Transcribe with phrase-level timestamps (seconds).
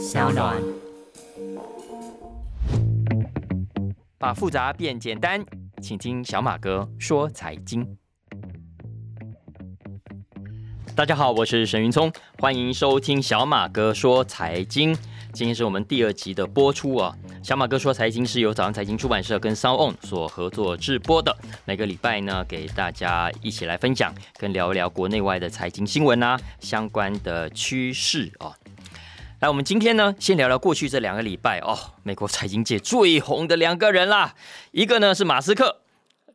[0.00, 0.56] 小暖。
[4.16, 5.44] 把复杂变简单，
[5.82, 7.86] 请听小马哥说财经。
[10.96, 14.96] 大家好，我是沈云聪，欢迎收听小马哥说财经。
[15.34, 17.14] 今天是我们第二集的播出啊。
[17.42, 21.36] 小马哥说财经是由早上财经出版社跟 Sound On 所合作制播的，
[21.66, 28.56] 每个礼拜呢给大家一起来分享，跟聊一聊国内外的财经新闻啊，相关的趋势啊。
[29.40, 34.34] 来，我们今天呢，先聊聊过去这两个礼拜哦，美国财经界最红的两个人啦，
[34.70, 35.80] 一个呢是马斯克，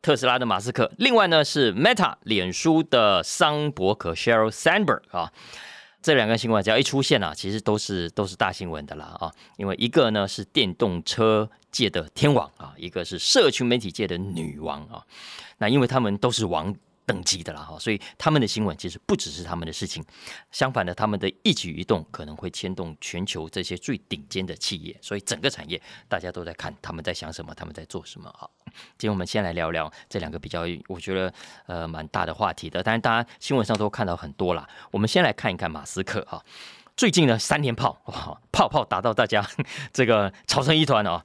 [0.02, 5.32] 特斯拉的马斯克，另外呢是 Meta 脸书的桑伯克 Sheryl Sandberg 啊。
[6.02, 15.06] 这两个新闻只要一出现啊，其实都是都是大新闻的啦啊，因为一个呢是电动车界的天王啊，一个是社群媒体界的女王啊，
[15.58, 16.74] 那因为他们都是王。
[17.06, 20.04] 等级的啦哈，所以他们的新闻其实不只是他们的事情，
[20.50, 28.50] 相反的，他们的一举一动可能会牵动全球这些最顶尖的企业，所以整个产业大家都在看他们在想什么，他们在做什么啊。
[28.98, 31.32] 今天我们先来聊聊这两个比较，我觉得
[31.66, 34.68] 呃蛮大的话题的，但是大家新闻上都看到很多啦。
[34.90, 36.42] 我们先来看一看马斯克啊，
[36.96, 39.48] 最近呢三连炮哇，炮炮打到大家
[39.92, 41.22] 这个吵成一团哦。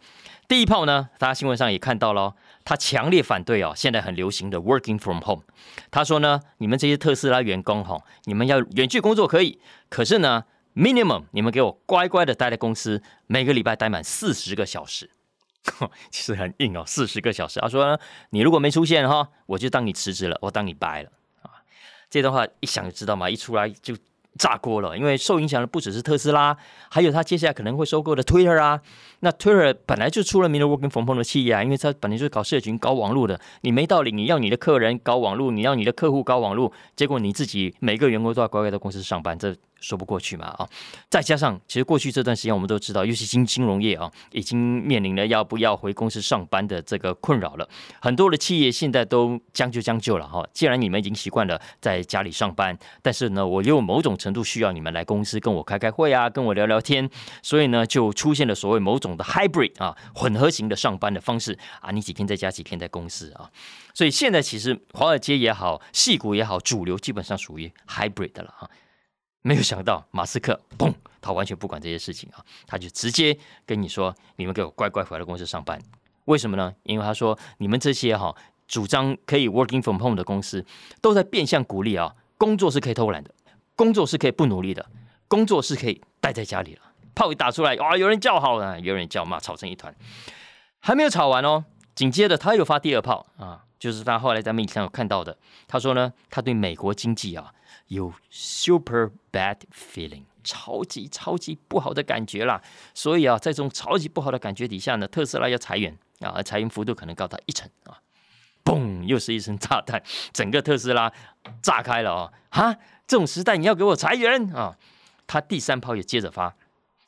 [0.47, 2.35] 第一炮呢，大家新闻上也看到了。
[2.71, 5.43] 他强烈反对哦，现在很流行的 working from home。
[5.91, 15.09] 他说呢，你们这些特斯拉员工哈，你们要远距工作可以，可是呢，minimum 你们给我乖乖的待在公司，每个礼拜待满四十个小时。
[16.11, 17.59] 其实很硬哦，四十个小时。
[17.59, 21.11] 他说呢，你如果没出现哈，我就当你辞职了，我当你掰了
[21.41, 21.51] 啊。
[22.09, 23.97] 这段话一想就知道嘛，一出来就。
[24.37, 26.55] 炸锅了，因为受影响的不只是特斯拉，
[26.89, 28.79] 还有他接下来可能会收购的 Twitter 啊。
[29.19, 33.39] 那 Twitter 本来就出了名的 working from home 的企业啊，因为它本来就是搞社群、搞网络的。
[33.61, 39.55] 你没道理，你要你的客人搞网络，你要你的客户搞网络，结果你自己每个员工都要乖乖在公司上班，这。
[39.81, 40.69] 说不过去嘛啊！
[41.09, 47.67] 再加上，其实过去这段时间我们都知道，尤其金金融业啊，已经面临了要不要回公司上班的这个困扰了。
[47.99, 50.47] 很多的企业现在都将就将就了哈。
[50.53, 57.09] 既然你们已经习惯了在家里上班，但是呢，我又某种程度需要你们来公司跟我开开会啊，跟我聊聊天，
[57.41, 61.89] 所以呢，就出现了所谓某种的 hybrid 啊，混合型的上班的方式啊。
[61.89, 63.49] 你几天在家，几天在公司啊。
[63.93, 68.69] 所以现在其实华尔街也好，戏股也好，主流基本上属于 hybrid 的了哈。
[69.41, 75.81] 没有想到马斯克，嘣，他完全不管这些事情啊，他就直接跟你说：“你们给我乖乖回来公司上班。”
[76.25, 76.73] 为什么呢？
[76.83, 78.35] 因为他说你们这些哈
[78.67, 80.63] 主张可以 working from home 的公司，
[81.01, 83.33] 都在变相鼓励啊，工作是可以偷懒的，
[83.75, 84.85] 工作是可以不努力的，
[85.27, 86.81] 工作是可以待在家里了。
[87.15, 89.93] 炮一打出来，哇，有人叫好了，有人叫骂，吵成一团。
[90.79, 91.65] 还没有吵完哦，
[92.01, 97.53] 紧接着他又发第二炮啊，就是他后来在媒体上有看到的，他说呢，他对美国经济啊。
[97.89, 102.59] 有 super bad feeling，超级超级不好的感觉啦。
[102.95, 108.01] 所以啊，在这种超级不好的感觉底下呢，特斯拉要裁员啊，裁员幅度可能高达一成啊。
[108.65, 110.01] 嘣，又是一声炸弹，
[110.33, 111.13] 整个特斯拉
[111.61, 112.33] 炸开了啊！
[112.49, 112.75] 哈，
[113.05, 114.75] 这种时代你要给我裁员啊？
[115.27, 116.55] 他第三炮也接着发，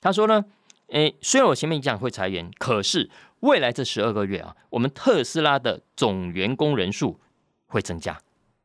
[0.01, 0.45] 他说呢，
[0.89, 3.09] 诶，虽然我前面讲会裁员，可是
[3.43, 7.19] 未来这十二个月啊，我们特斯拉的总员工人数
[7.67, 8.17] 会增加，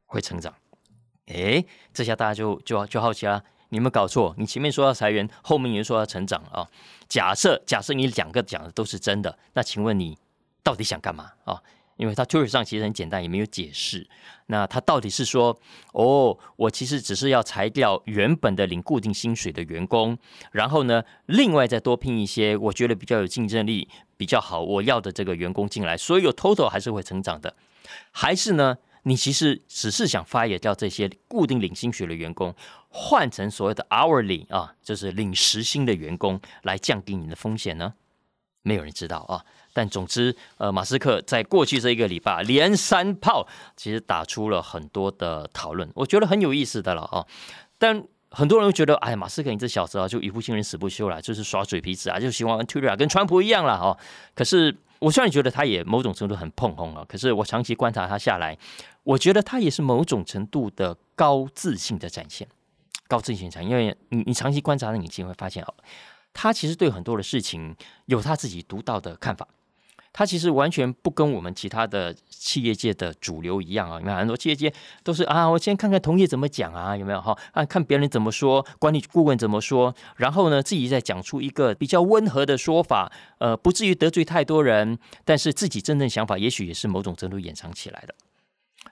[0.06, 0.55] 会成长。
[1.27, 4.33] 哎，这下大家就就就好奇了，你有没有搞错？
[4.39, 6.69] 你前面说要裁员，后面又说要成长啊？
[7.09, 10.16] 假设假设你两个讲的都是真的，那请问你
[10.62, 11.60] 到底想干嘛啊？
[11.98, 14.09] 因为他 t u r 上其实很简单，也没有解释。
[14.47, 15.60] 那他到底是说，
[15.92, 20.16] 哦，我其实只是要裁掉原本的领固定薪水的员工，
[20.53, 23.86] 然后呢，另外再多聘一些我觉得比较有竞争力、
[24.16, 27.54] 比较好我要的这个员工进来，所以有 total 还是会成长的，
[28.10, 28.78] 还是呢？
[29.04, 32.54] 你其实只是想 fire 掉这些固定领薪水的员工，
[32.88, 37.94] 换成所谓的 hourly 啊，就是领时薪的员工，来降低你的风险呢？
[38.62, 39.44] 没有人知道啊。
[39.78, 43.47] 但总之，呃，马斯克在过去这一个礼拜连三炮，
[43.77, 47.25] 其实打出了很多的讨论，我觉得很有意思的了啊。
[47.78, 53.97] 但很多人觉得，哎呀，马斯克你这小子啊，就一不信人死不休了，就是耍嘴皮子啊，就喜欢玩 Twitter 跟川普一样了哦。
[54.34, 54.77] 可是。
[55.01, 58.59] 我虽然觉得他也某种程度很碰红啊，可是我长期观察他下来，
[59.04, 62.48] 我觉得他也是某种程度的高自信的展现，
[63.07, 63.71] 高自信展现。
[63.71, 65.72] 因为你你长期观察，你就会发现哦，
[66.34, 67.77] 他其实对很多的事情
[68.07, 69.47] 有他自己独到的看法。
[70.18, 74.00] 他其实完全不跟我们其他的企业界的主流一样啊！
[74.00, 74.74] 你看很多企业界
[75.04, 77.38] 都是啊，我先看看同业怎么讲啊，有没有哈？
[77.53, 88.12] 啊，看别人怎么说，管理顾问怎么说，然后呢，自己再讲出一个比较温和的说法，呃，不至于得罪太多人，但是自己真正想法也许也是某种程度掩藏起来的。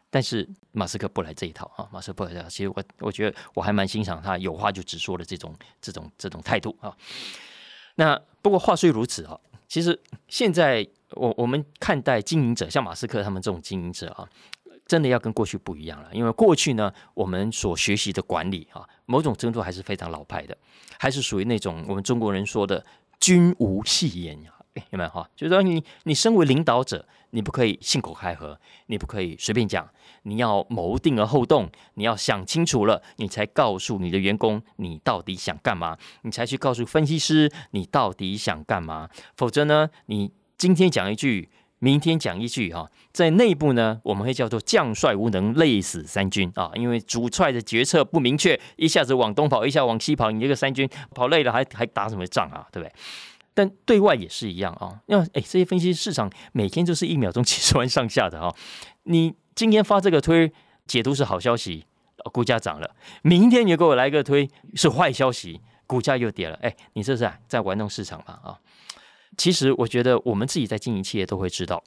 [0.08, 2.48] 但是马斯克不来这一套啊，马斯克不来这套。
[2.48, 5.52] 其实我我觉得我还蛮欣赏他有话就直说的这种
[5.82, 6.96] 这种这种态度啊。
[7.96, 9.36] 那不过话虽如此啊，
[9.66, 10.86] 其实现在
[11.16, 14.28] 我我们看待经营者，像马斯克他们这种经营者啊，
[14.86, 16.08] 真的要跟过去不一样了。
[16.12, 20.56] 因为过去呢，我们所学习的管理啊，某种程度还是非常老派的，
[20.98, 22.84] 还是属于那种我们中国人说的
[23.18, 24.38] “君无戏言”。
[24.90, 25.26] 有没有哈？
[25.34, 29.88] 就是说，你你身为领导者，你不可以信口开河，你不可以随便讲，
[30.24, 39.08] 你要谋定而后动，你要想清楚了，你才告诉你的员工你到底想干嘛，你才去告诉分析师你到底想干嘛。
[39.34, 41.50] 否则呢，你今天讲一句，
[41.80, 52.66] 明天讲一句哈，在内部呢，我们会叫做将帅无能，累死三军啊，因为主帅的决策不明确，一下子往东跑，一下往西跑，你这个三军跑累了，还还打什么仗啊？
[52.72, 52.94] 对不对？
[53.52, 58.54] 但对外也是一样啊，因为哎，这些分析市场每天就是一秒钟几十万上下的哈。
[59.02, 60.50] 你今天发这个推
[60.86, 61.84] 解读是好消息，
[62.32, 62.88] 股价涨了；
[63.22, 66.58] 明天你给我来个推是坏消息，股价又跌了。
[66.62, 68.58] 哎，你这是在玩弄市场嘛啊？
[69.36, 71.82] 其实我觉得我们自己在经营企业都会知道，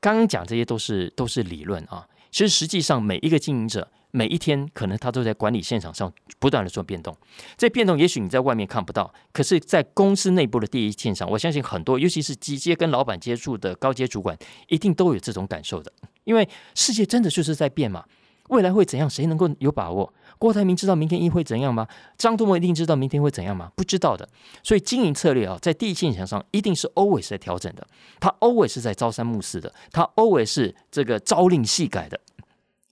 [0.00, 2.06] 刚刚讲这些都是都是理论啊。
[2.30, 3.88] 其实实际上每一个经营者。
[4.14, 7.16] 每一天，可能他都在管理现场上不断的做变动。
[7.56, 14.36] 这变动也许你在外面看不到，可是，在公司内部的第一线上，我相信很多，尤其是直接跟老板接触的高阶主管，
[14.68, 15.90] 一定都有这种感受的。
[16.24, 18.04] 因为世界真的就是在变嘛，
[18.50, 20.12] 未来会怎样，谁能够有把握？
[20.42, 21.86] 郭台铭知道明天一会怎样吗？
[22.18, 23.70] 张忠谋一定知道明天会怎样吗？
[23.76, 24.28] 不知道的。
[24.64, 27.86] 所以经营策略啊，在第一现场上一定是 always 在调整的，
[28.18, 32.18] 他 always 是在朝三暮四的，他 always 是这个朝令夕改的。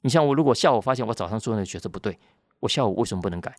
[0.02, 2.16] 你像我，如果下午发现我早上做那个决策不对，
[2.60, 3.52] 我下午为什么不能改？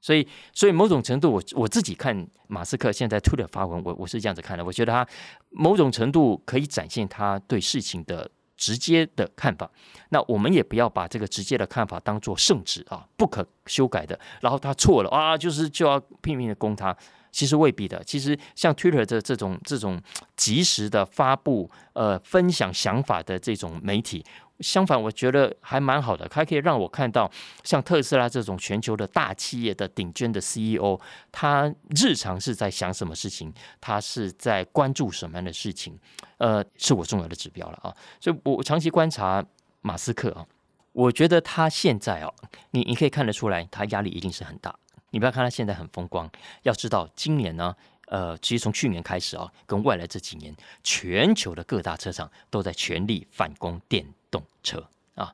[0.00, 4.64] 所以，所以某种程度，我我自己看马斯克现在推的发文，我我是这样子看的。
[4.64, 5.06] 我觉得他
[5.50, 9.70] 某种程度可以展现他对事情的直接的看法。
[10.10, 14.18] 那我们也不要把这个直接的看法当做圣旨啊，不可修改的。
[14.40, 16.96] 然后他错了啊，就是就要拼命的攻他。
[17.32, 18.02] 其实未必的。
[18.02, 20.00] 其实像 Twitter 的这种这种
[20.36, 24.24] 及时的发布呃分享想法的这种媒体。
[24.60, 27.30] 相反，我觉得还蛮好的，它可以让我看到
[27.62, 30.98] 像特斯拉这种全球的大企业的顶尖的 CEO，
[31.30, 35.98] 他日常是在想什么事情，他是在关注什么样的事情，
[36.38, 37.94] 呃，是我重要的指标了啊。
[38.20, 39.44] 所以我长期观察
[39.82, 40.46] 马斯克啊，
[40.92, 42.32] 我觉得他现在啊，
[42.70, 44.74] 你你可以看得出来，他压力一定是很大。
[45.10, 46.30] 你不要看他现在很风光，
[46.62, 47.74] 要知道今年呢。
[48.08, 50.54] 呃，其实从去年开始啊，跟未来这几年，
[50.84, 55.32] 全球的各大车厂都在全力反攻电动车啊。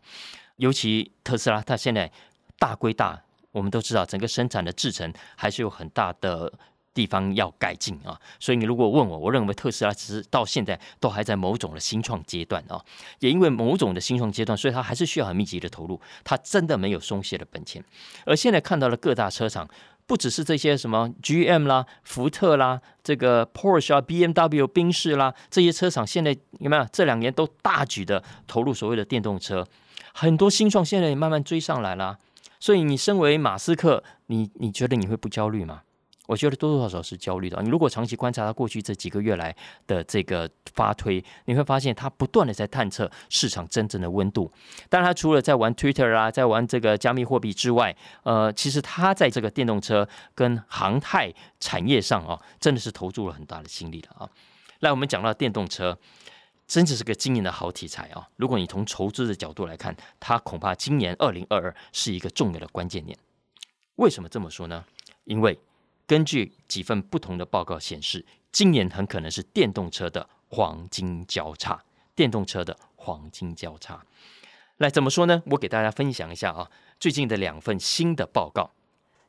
[0.57, 2.13] 尤其特斯拉，它现在
[2.59, 3.21] 大归大，
[3.51, 6.53] 我们都知道，整个生产的制程还是有很大的
[6.95, 8.21] 地方要改进啊。
[8.39, 12.85] 所以你如果问我，我认为特斯拉其实到现在都还在某种的新创阶段啊。
[13.19, 17.85] 也因为某种的新创阶段，所以它还是需要很密集的投入，它真的没有松懈的本钱。
[18.25, 19.69] 而现在看到了各大车厂。
[20.07, 29.67] 不只是这些什么 GM 啦、福特啦、这个 Porsche 啊、BMW、宾士啦这些车厂，现在有没有这两年都大举的投入所谓的电动车？
[30.13, 32.19] 很多新创现在也慢慢追上来啦。
[32.61, 35.83] 所以你身为马斯克，你你觉得你会不焦虑吗？
[36.29, 37.61] 我觉得多多少少是焦虑的。
[37.63, 39.55] 你如果长期观察他过去这几个月来
[39.89, 44.51] 的这个发推，你会发现他不断的在探测市场真正的温度。
[44.89, 54.31] 但他除了在玩 Twitter 啊，在玩这个加密货币之外，呃，其实他在这个电动车跟航太产业上啊，真的是投注了很大的心力了啊。
[54.79, 55.99] 来，我们讲到电动车，
[56.69, 58.29] 真的是个经营的好题材啊。
[58.37, 63.19] 如果你从筹资的角度来看，它恐怕今年二零二二是一个重要的关键年。
[63.97, 64.85] 为什么这么说呢？
[65.25, 65.59] 因为
[66.13, 71.83] 根据几份不同的报告显示，今年很可能是电动车的黄金交叉。
[72.15, 74.05] 电动车的黄金交叉，
[74.77, 75.43] 来怎么说呢？
[75.47, 78.73] 我给大家分享一下啊，最近的两份新的报告，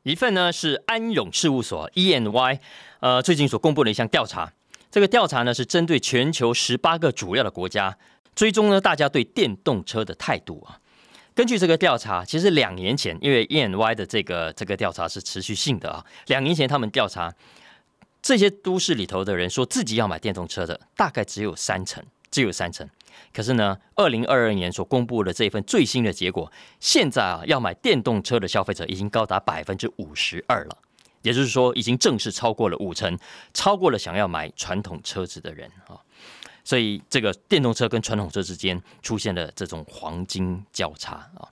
[0.02, 2.58] 一份呢是安永事务所 （ENY）
[3.00, 4.52] 呃最近所公布的一项调查。
[4.90, 7.96] 这个调查呢是针对全球十八个主要的国家，
[8.34, 10.78] 追踪呢大家对电动车的态度啊。
[11.34, 17.34] 根据这个调查，其实两年前，因为 ENY 的这个这个调查是持续性的啊，两年前他们调查
[18.22, 22.88] 这些都市里头的人说自己要买电动车的，大概只有三成，只有三成。
[23.32, 30.78] 可是呢，二零二二年所公布的这一份最新的结果，现在啊，要买电动车的消费者已经高达百分之五十二了，
[31.22, 33.18] 也就是说，已经正式超过了五成，
[33.52, 35.98] 超过了想要买传统车子的人啊。
[36.64, 41.46] 所以，这个电动车跟传统车之间出现了这种黄金交叉啊。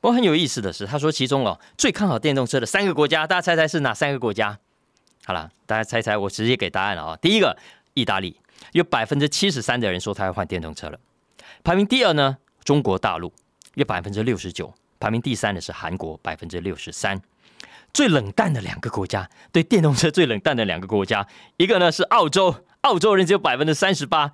[0.00, 4.58] 不过很有意思的是，他说其中哦最看好电动车的三个国家，大家猜猜是哪三个国家？
[5.24, 7.16] 好了，大家猜猜，我直接给答案了啊。
[7.16, 7.58] 第一个，
[7.94, 8.40] 意大利，
[8.72, 10.98] 有百分之七十三的人说他要换电动车了。
[11.62, 13.32] 排名第二呢，中国大陆
[13.74, 17.20] 有百分之六十九，排名第三的是韩国，百分之六十三。
[17.92, 21.26] 最冷淡的两个国家，对电动车最冷淡的两个国家，
[21.56, 24.30] 一个呢是澳洲，澳洲人只有百分之三十八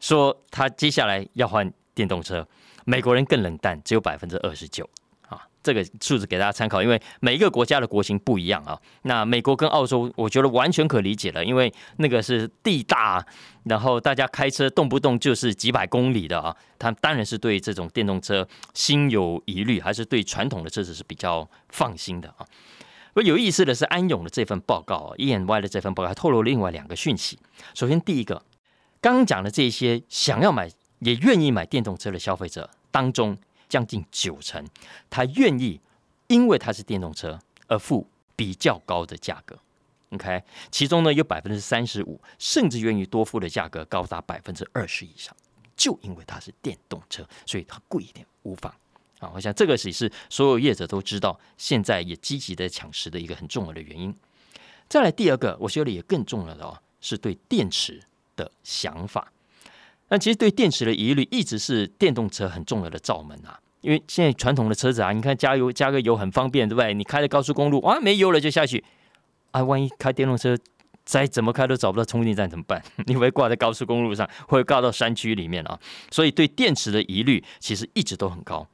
[0.00, 2.46] 说他接下来要换电动车，
[2.84, 4.88] 美国人更冷淡，只有百分之二十九。
[5.28, 8.78] 啊这个数字给大家参考，因为每一个国家的国情不一样啊。
[9.02, 13.24] 那美国跟澳洲，我觉得完全可理解了，因为那个是地大，
[13.62, 16.54] 然后大家开车动不动就是几百公里的啊。
[16.78, 22.44] 他当然是对这种电动车心有疑虑，还是对传统的车子是比较放心的啊。
[23.14, 27.38] 不有意思的是，安永的这份报告，E N Y 的这份报告还透露另外两个讯息。
[27.72, 28.44] 首先，第一个，
[29.00, 33.38] 刚刚讲的这些想要买也愿意买电动车的消费者当中。
[33.66, 34.64] 将近九成，
[35.10, 35.80] 他愿意
[36.28, 38.06] 因为它是电动车而付
[38.36, 39.58] 比较高的价格。
[40.10, 45.34] OK，其中呢有百分之三十五甚至愿意多付的价格高达百分之二十以上，
[45.74, 48.72] 就因为它是电动车，所以它贵一点无妨
[49.34, 54.14] 我想这个也是所有业者都知道，现在也积极的抢食的一个很重要的原因。
[54.88, 58.02] 再来第二个，我觉得也更重要的哦，是对电池
[58.36, 59.32] 的想法。
[60.08, 63.58] 那其实对电池的疑虑一直是电动车很重要的罩门啊。
[63.80, 66.94] 因为现在传统的车子啊，你看加油加个油很方便，对不对？
[66.94, 68.82] 你开的高速公路啊，没油了就下去
[69.50, 69.62] 啊。
[69.62, 70.56] 万一开电动车
[71.04, 72.82] 再怎么开都找不到充电站怎么办？
[73.06, 75.78] 你会挂在高速公路上，会挂到山区里面啊。
[76.10, 78.66] 所以对电池的疑虑其实一直都很高。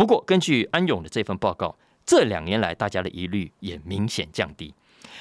[0.00, 1.76] 不过根据安永的这份报告，
[2.06, 4.72] 这两年来大家的疑虑也明显降低。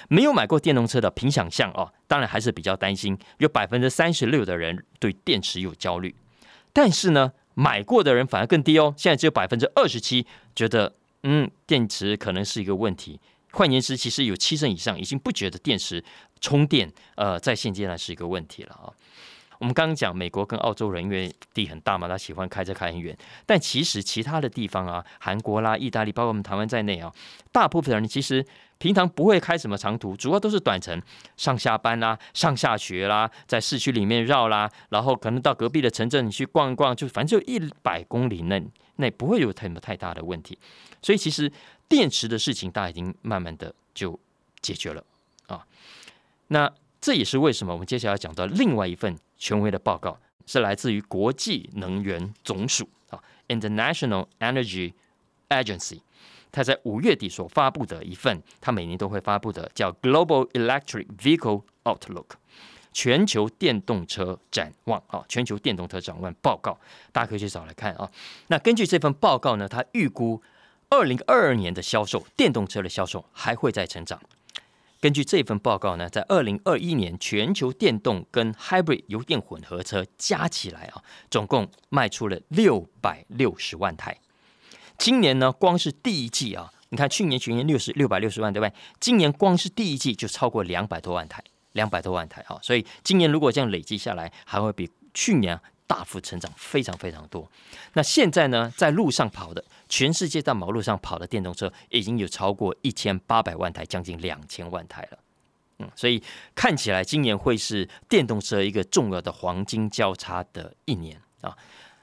[0.07, 3.19] 没有买过电动车的，凭想象哦，当然还是比较担心。
[3.39, 6.15] 有百分之三十六的人对电池有焦虑，
[6.71, 7.33] 但是呢？
[7.55, 13.19] 买过的人反而更低哦，现在只有百分之二十七觉得，嗯，电池可能是一个问题。
[13.51, 16.01] 换言之，其实有七成以上已经不觉得电池
[16.39, 18.87] 充电，呃，在现阶段是一个问题了啊。
[19.59, 23.15] 我们刚刚讲美国跟澳洲人，因为地很大嘛，他喜欢开车开很远。
[23.45, 27.13] 但其实其他的地方啊，韩国啦、意大利，包括我们台湾在内啊，
[27.51, 28.45] 大部分人其实
[28.77, 31.01] 平常不会开什么长途，主要都是短程，
[31.35, 38.63] 上下班啦、上下学啦，在市区里面绕啦，然后可能到隔壁的城镇去逛一逛，就反正就一百公里内，
[38.95, 40.57] 那不会有什么太大的问题。
[41.01, 41.51] 所以其实
[41.89, 44.17] 电池的事情，大家已经慢慢的就
[44.61, 45.03] 解决了
[45.47, 45.65] 啊。
[46.47, 54.93] 那这也是为什么我们接下来要讲到另外一份权威的报告，是来自于国际能源总署啊，International Energy
[55.47, 56.01] Agency，
[56.51, 62.25] 它在五月底所发布的一份，它每年都会发布的叫 Global Electric Vehicle Outlook
[62.91, 66.77] 全球电动车展望啊，全球电动车展望报告，
[67.11, 68.11] 大家可以去找来看啊。
[68.47, 70.41] 那根据这份报告呢，它预估
[70.89, 74.19] 二零二二年的销售电动车的销售还会再成长。
[75.01, 81.01] 根据这份报告呢，在二零二一年，全球电动跟 hybrid 油电混合车加起来啊，
[81.31, 84.17] 总共卖出了六百六十万台。
[84.97, 88.73] 今年呢，光是第一季啊，你看去年全年六十六百六十万，对不对？
[88.99, 91.41] 今年光是第一季就超过两百多万台，
[91.71, 92.59] 两百多万台啊！
[92.61, 95.57] 所以今年如果这样累积下来，还会比去年
[95.89, 97.49] 大幅成长，非常非常多。
[97.93, 99.65] 那现在呢，在路上跑的。
[99.89, 105.17] 全世界在马路上跑的电动车已经有超过一千八百万台，将近两千万台了。
[105.79, 106.21] 嗯，所以
[106.53, 111.57] 看起来今年会是电动车一个重要的黄金交叉的一年啊。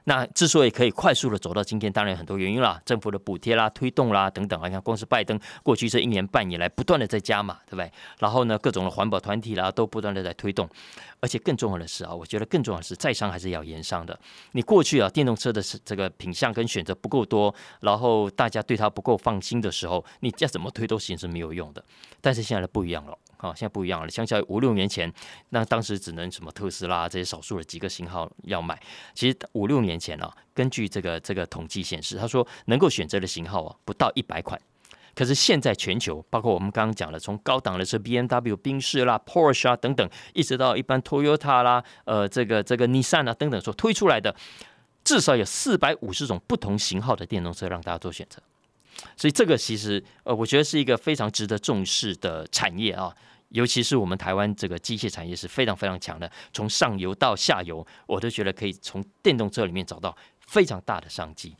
[0.08, 4.68] 那之所以可以快速的走到今天，当然很多原因啦，政府的补贴啦、推动啦等等啊。
[4.68, 7.90] 你看，光是拜登过去这一年半以来，不断的在加码，对不对？
[8.20, 10.68] 然后呢，各种的环保团体啦，都不断的在推动。
[11.18, 14.16] 而且更重要的是啊，我觉得更重要的是，在商还是要言商的。
[14.52, 21.84] 你过去啊，电动车的是这个品相跟选择不够多，然后大家对它不够放心的时候，你再怎么推都行是没有用的。
[22.20, 23.18] 但是现在不一样了。
[23.38, 24.11] 好，现在不一样了。
[24.11, 25.12] 相较于五六年前，
[25.50, 28.81] 那当时只能什么特斯拉这些少数的几个型号要买。
[29.14, 34.61] 其实五六年前啊，根据这个这个统计显示，他说能够选择的型号啊不到一百款。
[35.14, 44.37] 可是现在全球，包括我们刚刚讲的，从高档的车 B M W、宾士啦、Porsche 啊等等，一直到一般 Toyota 啦、呃这个这个 Nissan 啊等等所推出来的，
[45.05, 48.43] 至少有四百五十种不同型号的电动车让大家做选择。
[49.17, 53.15] 所以这个其实，呃，我觉得是一个非常值得重视的产业啊，
[53.50, 61.55] 尤其是我们台湾这个机械产业是非常非常强的，从上游到下游，我都觉得可以从电动车里面找到非常大的商机。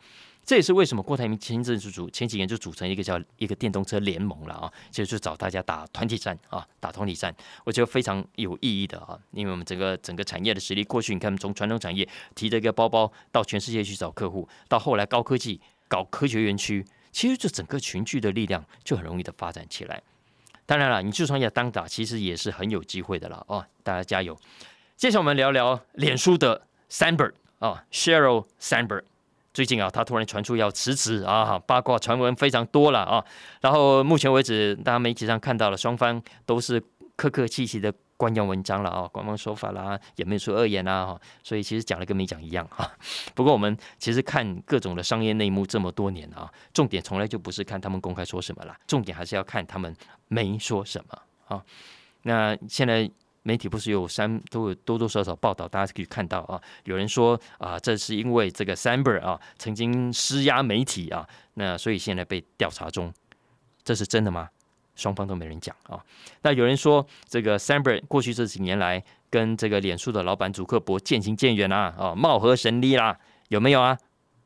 [0.45, 16.85] 这也是为什么郭台铭前阵子组前几年就组成一个叫一个电动车联盟了啊，就是找大家打团体战啊，打团体战，我觉得非常有意义的啊，因为我们整个整个产业的实力，过去你看从传统产业提着一个包包到全世界去找客户，到后来高科技搞科学园区。
[17.17, 20.03] 其实这整个群聚的力量就很容易的发展起来。
[20.67, 23.65] 当然了，你就算要单打，其实也是很有机会的了哦。
[23.83, 24.39] 大家加油！
[24.99, 29.05] 接下来我们聊聊脸书的 Sandberg 啊，Sheryl Sandberg，
[29.55, 33.25] 最近啊，他突然传出要辞职啊，八卦传闻非常多了啊。
[33.63, 36.79] 然后目前为止，大家媒体上看到了双方都是
[37.17, 42.91] 客客气气的官样文章了啊，官方说法啦，也没有说恶言啊，所以其实讲的跟没讲一样哈。
[43.35, 49.95] 不过我们其实看各种的商业内幕这么多年啊，重点从来就不是看他们公开说什么啦，重点还是要看他们
[50.29, 51.19] 没说什么
[51.49, 51.65] 啊。
[52.23, 53.11] 那现在。
[53.47, 63.15] 媒体不是有三都有多多少少报道，大家可以看到啊，有人说啊，这是因为这个 Samber 啊曾经施压媒体啊，那所以现在被调查中，
[63.85, 64.51] 这是真的吗？
[64.97, 66.03] 双方都没人讲啊。
[66.43, 69.01] 那有人说这个 Samber 过去这几年来
[69.31, 73.17] 跟这个脸书的老板祖克伯渐行渐远啊，啊，貌合神离啦，
[73.51, 73.97] 有没有啊？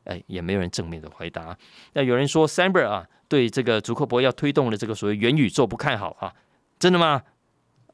[0.03, 1.57] 哎，也没有人正面的回答。
[1.93, 6.31] 那有人说 Samber 啊对这个祖克伯要推动的这个所谓元宇宙不看好啊，
[6.77, 7.21] 真的吗？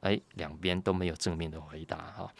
[0.02, 2.32] 哎，两边都没有正面的回答哈，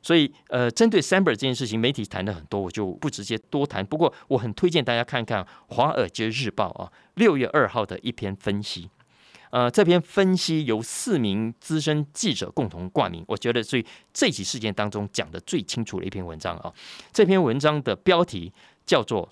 [0.00, 3.84] 所以呃，针对 Samber 这件事情，媒体谈的很多，我就不直接多谈。
[3.84, 8.88] 不过，我很推荐大家看看《华尔街日报》啊，六月二号的一篇分析。
[9.52, 16.72] 呃，这篇分析由四名资深记者共同挂名，我觉得是这起事件当中讲的最清楚的一篇文章啊。
[17.12, 18.50] 这篇文章的标题
[18.86, 19.28] 叫做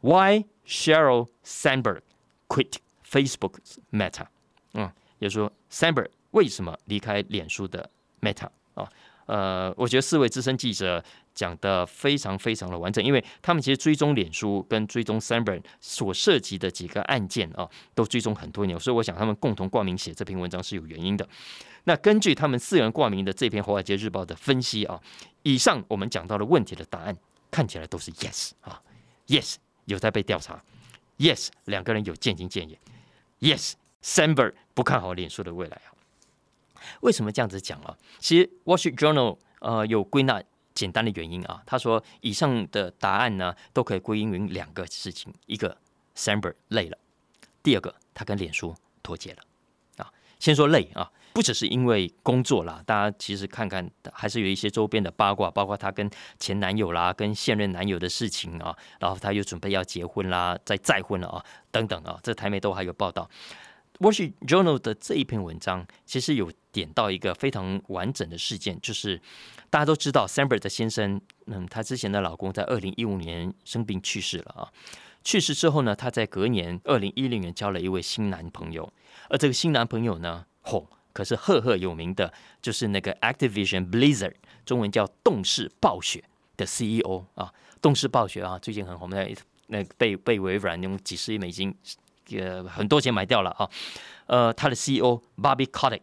[0.00, 2.02] “Why Sheryl Sandberg
[2.46, 3.54] Quit Facebook
[3.90, 4.26] Meta”。
[4.74, 6.10] 嗯，也说 Sandberg。
[6.30, 7.90] 为什么离开脸书的
[8.20, 8.88] Meta 啊？
[9.26, 21.28] 呃，我觉得四位资深记者讲的非常非常的完整，因为他们其实追踪脸书跟追踪 s a m b e r 所涉及的几个案件啊，都追踪很多年，所以我想他们共同挂名写这篇文章是有原因的。
[21.84, 24.98] 那根据他们四人挂名的这篇《华尔街日报》的分析啊，
[25.42, 27.14] 以上我们讲到的问题的答案
[27.50, 28.80] 看起来都是 Yes 啊
[29.26, 30.62] ，Yes 有在被调查
[31.18, 32.78] ，Yes 两个人有渐行渐远
[33.40, 35.92] ，Yes s a m b e r 不看好脸书的未来啊。
[37.00, 37.96] 为什么这样子讲啊？
[38.18, 40.42] 其实《Wall Street Journal》呃有归纳
[40.74, 41.62] 简单的原因啊。
[41.64, 45.76] 他说以上的答案呢都可以归因于两个事情：一个
[46.16, 46.98] Samber 累了，
[47.62, 49.42] 第二个他跟脸书脱节了
[50.04, 50.12] 啊。
[50.38, 63.28] 先说累啊，不只是因为工作啦，大家其实看看还是有一些周边的八卦，包括他跟前男友啦、跟现任男友的事情啊，然后他又准备要结婚啦、再再婚了啊等等啊，这台媒都还有报道。
[64.04, 69.20] 《Wall Street Journal》的这一篇文章，其实有点到一个非常完整的事件，就是
[69.70, 74.62] 大家都知道，Samber 的先生，嗯，他之前的老公在二零一五年生病去世了啊。
[75.22, 78.92] 去世之后呢，他在隔年二零一零年交了一位新男朋友，
[79.30, 84.34] 而这个新男朋友呢，嚯，可是赫赫有名的，就是那个 Activision Blizzard，
[84.66, 86.24] 中文叫动视暴雪
[86.56, 87.54] 的 CEO 啊。
[87.80, 89.30] 动视暴雪啊，最近很红的，
[89.68, 91.74] 那被被微软用几十亿美金。
[92.38, 93.68] 呃很多钱买掉了啊，
[94.24, 96.00] 呃，他的 CEO Bobby Kotick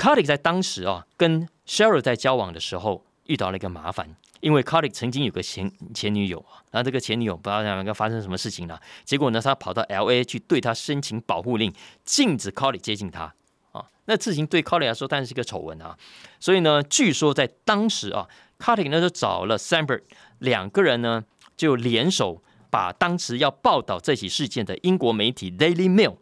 [0.00, 11.70] Kotick，Kotick 在当时啊跟 Sheryl 在交往的时候遇到了一个麻烦，因为 Kotick 曾经有个前前女友啊，然后这个前女友不知道两个发生什么事情了，结果呢他跑到 LA 去对他申请保护令，
[12.04, 13.34] 禁止 Codic 接近他
[13.72, 15.94] 啊，那事情对 Kotick 来说当然是一个丑闻啊，
[16.38, 18.26] 所以呢，据说在当时啊
[18.58, 20.00] ，Kotick 呢就找了 Samber
[20.38, 21.24] 两个人呢
[21.56, 22.42] 就联手。
[22.72, 26.14] 把当时要报道这起事件的英国媒体 Daily Mail，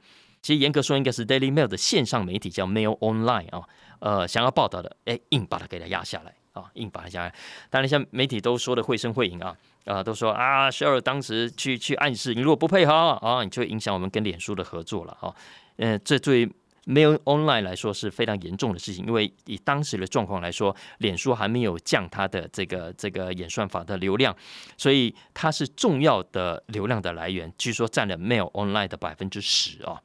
[0.43, 7.35] 其实严格说应该是 Daily Mail 的线上媒体叫 Mail Online 啊，呃，想要报道的，哎，硬把它给它压下来啊，硬把它压下来。
[7.71, 15.35] 当然，像媒体都说的绘声绘影啊，啊，都说啊肖尔当时去去暗示，你如果不配合啊，你就影响我们跟脸书的合作了啊，
[15.77, 16.49] 嗯，这对。
[16.91, 24.35] 没有 online 来说是非常严重的事情，因为以当时的状况来说，脸书还没有降它的这个这个演算法的流量，
[24.79, 30.01] 所以它是重要的流量的来源，据说占了 mail online 的百分之十啊。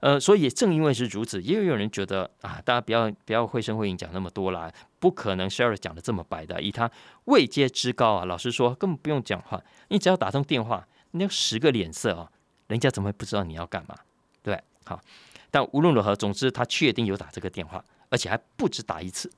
[0.00, 6.90] 呃，所以也正因为是如此，也有人觉得啊，大家不要不要绘声绘影讲那么多啦，不可能 Share 讲的这么白的，以他
[7.24, 12.30] 位阶之高啊，老实说根本不用讲话，你只要打通电话，你有十个脸色啊，
[12.66, 13.96] 人家怎么会不知道你要干嘛？
[14.42, 15.00] 对，好。
[15.54, 19.30] 但无论如何，总之他确定有打这个电话，而且还不止打一次。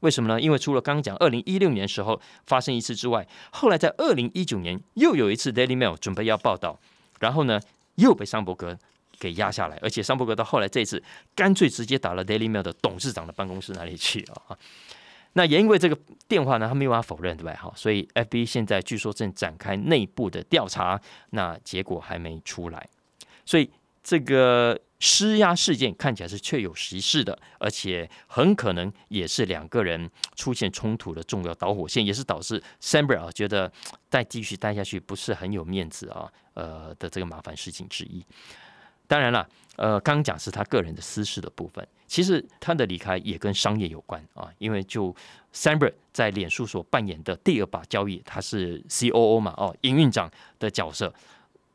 [0.00, 0.38] 为什么呢？
[0.38, 6.78] 因为除了刚刚讲二零一六年时候发生一次之外，后来在二零一九年又有一次 Daily Mail 准备要报道，
[7.20, 7.58] 然后呢
[7.94, 8.78] 又被桑伯格
[9.18, 11.02] 给压下来，而且桑伯格到后来这一次
[11.34, 14.54] 干脆直接打了 Daily Mail 的董事长的办公室那里去啊。
[15.32, 17.56] 那也因为这个电话呢，他没有办法否认，对吧？
[17.58, 22.86] 好，所以 FB 现在据说正展开内部的调查，那结果还没出来，
[23.46, 23.70] 所以
[24.04, 24.78] 这个。
[25.04, 33.70] 施压事件看起来是确有其事的，而且很可能也是两个人出现冲突的重要导火线，也是导致 Samber 啊觉得
[34.08, 38.24] 再继续待下去不是很有面子啊，呃的这个麻烦事情之一。
[39.08, 45.12] 当然了，呃，刚刚讲是他个人的私事的部分，其实他的离开也跟商业有关啊，因为就
[45.52, 51.12] Samber 在脸书所扮演的第二把交易，他是 COO 嘛，哦，营运长的角色，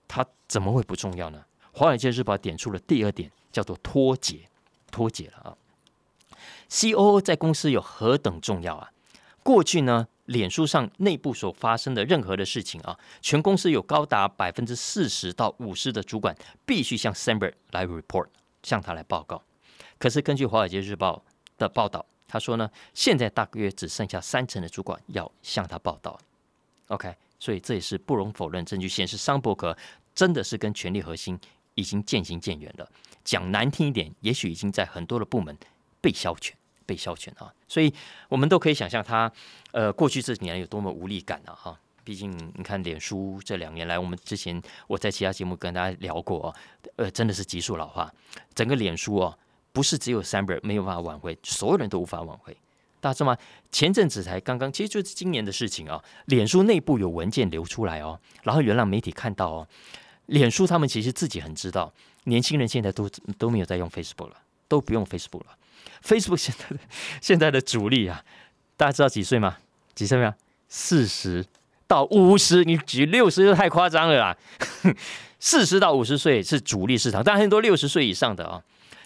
[0.08, 1.44] 他怎么会不重要呢？
[1.78, 4.50] 华尔街日报点出了第二点，叫做脱节，
[4.90, 5.54] 脱节了啊。
[6.72, 8.92] COO 在公司有何等重要啊？
[9.44, 16.36] 过去呢，脸书上内部所发生的任何的事情啊，全公司有高达百分之四十到五十的主管
[16.66, 18.30] 必须向 Samber 来 report，
[18.64, 19.44] 向他来报告。
[20.00, 21.24] 可是根据华尔街日报
[21.60, 26.20] 的报道，他说呢，现在大约只剩下三成的主管要向他报道。
[26.88, 29.78] OK，所以这也是不容否认，证据显示桑伯格
[30.16, 31.40] 真的是跟权力核心。
[31.78, 32.92] 已经渐行渐远了。
[33.24, 35.56] 讲难听一点，也许已经在很多的部门
[36.02, 36.52] 被消遣，
[36.86, 37.54] 被消遣啊。
[37.68, 37.94] 所以，
[38.30, 39.32] 我们都可以想象他，
[39.72, 41.54] 呃，过去这几年有多么无力感啊！
[41.54, 46.56] 哈，毕竟你看，脸书这两年来，我们之前我在其他节目跟大家聊过，
[46.96, 48.10] 呃，真的是急速老化。
[48.56, 49.38] 整个脸书哦，
[49.74, 52.56] 不是只有 Samber 没有办法挽回，所有人都无法挽回。
[53.02, 53.38] 大家知道吗？
[53.72, 56.02] 前阵子才刚刚，其实就是今年的事情啊。
[56.26, 59.68] 脸书内部有文件流出来哦，然后原让媒体看到哦。
[60.28, 61.92] 脸书他们其实自己很知道，
[62.26, 64.38] 年轻人现在都都没有在用 Facebook 了，
[64.68, 65.58] 都不用 Facebook 了。
[66.04, 66.82] Facebook 现在的
[67.22, 68.24] 现在的主力啊，
[68.78, 69.58] 大家知道几岁吗？
[69.96, 70.36] 几岁吗？
[70.70, 71.46] 四十
[71.88, 74.38] 到五十，你举六十就太夸张了啦。
[75.40, 78.62] 四十到五十岁是主力市场，但很多六十岁以上的啊，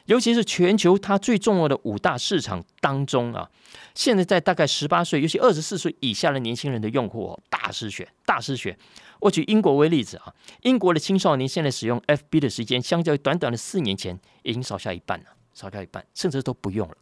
[0.06, 3.50] 尤其是全球它最重要的五大市场当中啊，
[3.94, 8.78] 现在在大概十八岁，尤其二十四岁以下的年轻人的用户大失血，大失血。
[9.20, 10.34] 我举英国为例子啊，
[10.64, 16.96] 英国的青少年现在使用 FB 的时间，相较于短短的四年前，已经少下一半了，少下一半，甚至都不用了。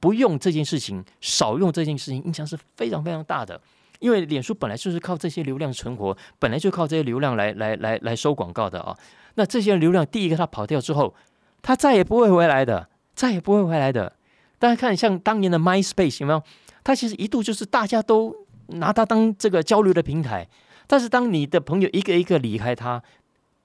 [0.00, 3.60] 不用这件事情，少用这件事情，影响是非常非常大的。
[4.00, 8.96] 因为脸书本来就是靠这些流量存活，本来就靠这些流量来来来来收广告的啊。
[9.34, 11.14] 那这些流量，第一个他跑掉之后，
[11.62, 14.14] 他再也不会回来的，再也不会回来的。
[14.58, 16.42] 大家看，像当年的 MySpace 有没有？
[16.82, 18.34] 它其实一度就是大家都
[18.68, 20.48] 拿它当这个交流的平台。
[20.86, 23.02] 但是当你的朋友一个一个离开他，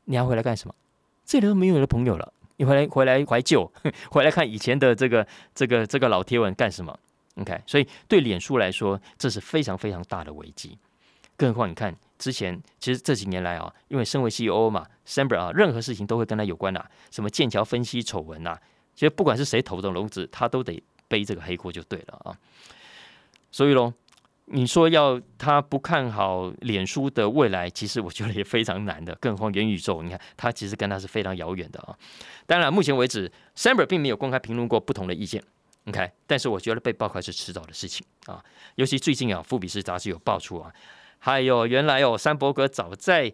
[0.05, 0.75] 你要回来干什么？
[1.25, 3.71] 这里都没有了朋友了，你回来回来怀旧，
[4.11, 5.25] 回来看以前的这个
[5.55, 6.99] 这个这个老贴文干什么
[7.37, 10.77] ？OK，所以对脸书来说，这是非常非常大的危机。
[11.37, 18.57] 更何况你看之前，其实这几年来啊，因为身为 CEO 嘛，Samber 啊，任何事情都会跟他有关呐，什么剑桥分析丑闻呐，
[18.95, 22.37] 其实不管是谁投的笼子，他都得背这个黑锅就对了啊。
[23.51, 23.93] 所以喽。
[24.47, 29.15] 你说要他不看好脸书的未来，其实我觉得也非常难的。
[29.21, 31.97] 更何况元宇宙，你看他其实跟他是非常遥远的啊。
[32.45, 35.41] 当然，目前为止，Samber 并没有公开评论过不同的意见。
[35.85, 38.43] OK，但是我觉得被爆出来是迟早的事情啊。
[38.75, 40.69] 尤其最近啊，《富比士》杂志有爆出啊，
[41.25, 43.31] 还有原来哦，山伯格早在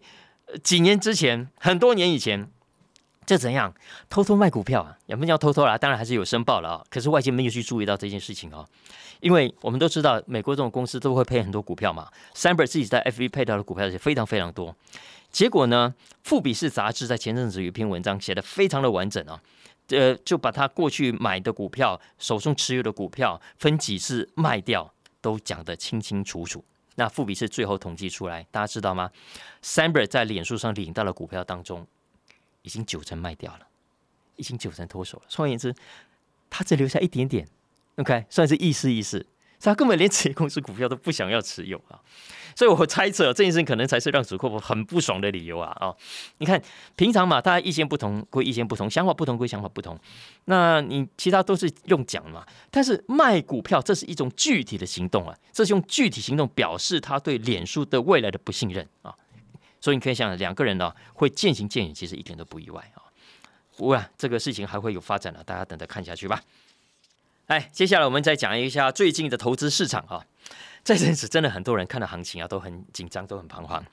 [0.62, 2.48] 几年之前，很多年以前。
[3.26, 3.72] 这怎样
[4.08, 4.96] 偷偷卖股票啊？
[5.06, 6.84] 也不叫偷偷啦，当然还是有申报了啊。
[6.88, 8.66] 可是外界没有去注意到这件事情哦，
[9.20, 12.08] 因为我们都知道，美国这种公司都会配很多股票嘛。
[12.34, 14.74] 山伯自己在 FV 配到的股票也非常非常多。
[15.30, 15.92] 结果呢，
[16.24, 19.40] 《富比士》杂志在前阵子有一篇文章写的非常的完整啊，
[19.88, 26.64] 呃，就把他过去买的股票、手中持有的股票分几次卖掉，都讲得清清楚楚。
[26.96, 29.10] 那《富比是》最后统计出来，大家知道吗
[29.62, 31.86] ？Samber 在脸书上领到的股票当中。
[32.62, 33.66] 已经九成卖掉了，
[34.36, 35.24] 已经九成脱手了。
[35.34, 35.74] 换言之，
[36.50, 37.48] 他只留下一点点
[37.96, 39.24] ，OK，算是意思意思。
[39.60, 42.00] 他根本连自己公司股票都不想要持有啊。
[42.56, 45.70] 所以我猜测这件事可能才是让主客户很不爽的理由啊！
[45.80, 45.94] 啊，
[46.38, 46.60] 你看
[46.96, 49.98] 平常嘛，大家意见不同归意见不同，想法不同归想法不同。
[50.46, 59.14] 那你其他都是用讲嘛，但是卖股票这是一种具体的行动啊，这是用具体行动表示他对脸书的未来的不信任啊。
[59.80, 63.00] 所以你可以想，两个人呢会渐行渐远，其实一点都不意外啊。
[63.76, 66.42] 不过这个事情还会有发展的，大家等着看下去吧。
[67.50, 70.24] 哎，接下来我们再讲一下最近的投资市场啊。
[70.84, 73.84] 这阵子真的很多人看到行情啊，都很紧张，都很彷徨。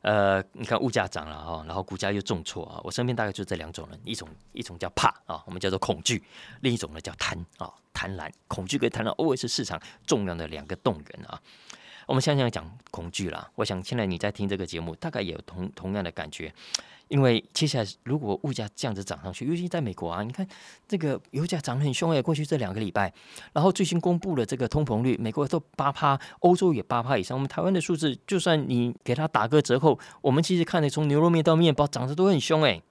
[0.00, 2.80] 呃，你看物价涨了哈，然后股价又重挫啊。
[2.82, 6.18] 我身边大概就这两种人，一种一种叫怕啊，我们叫做恐惧；
[6.62, 8.28] 另一种呢叫贪啊，贪婪。
[8.48, 11.40] 恐惧跟贪婪，always 是市场重要的两个动员啊。
[12.08, 16.52] 我们现在讲恐惧啦，我想现在你在听这个节目，大概也有同同样的感觉，
[17.08, 20.46] 因为接下来如果物价这样子涨上去，尤其在美国啊，你看
[20.88, 23.12] 这个油价涨得很凶哎，过去这两个礼拜，
[23.52, 32.82] 然后最新公布了这个通膨率，美国都八趴，欧洲也八趴以上，我们台湾的数字，就算你给他打个折扣，我们其实看的从牛肉面到面包涨得都很凶哎，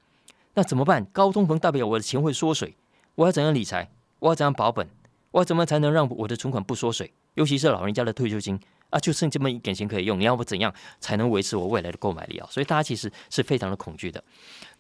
[0.54, 1.06] 那怎么办？
[1.12, 2.76] 高通膨代表我的钱会缩水，
[3.16, 3.90] 我要怎样理财？
[4.20, 4.88] 我要怎样保本？
[5.32, 7.12] 我要怎么才能让我的存款不缩水？
[7.34, 8.58] 尤其是老人家的退休金。
[8.96, 12.48] 啊，就剩这么一点钱可以用，你要不怎样才能维持我未来的购买力啊？
[12.50, 14.24] 所以大家其实是非常的恐惧的。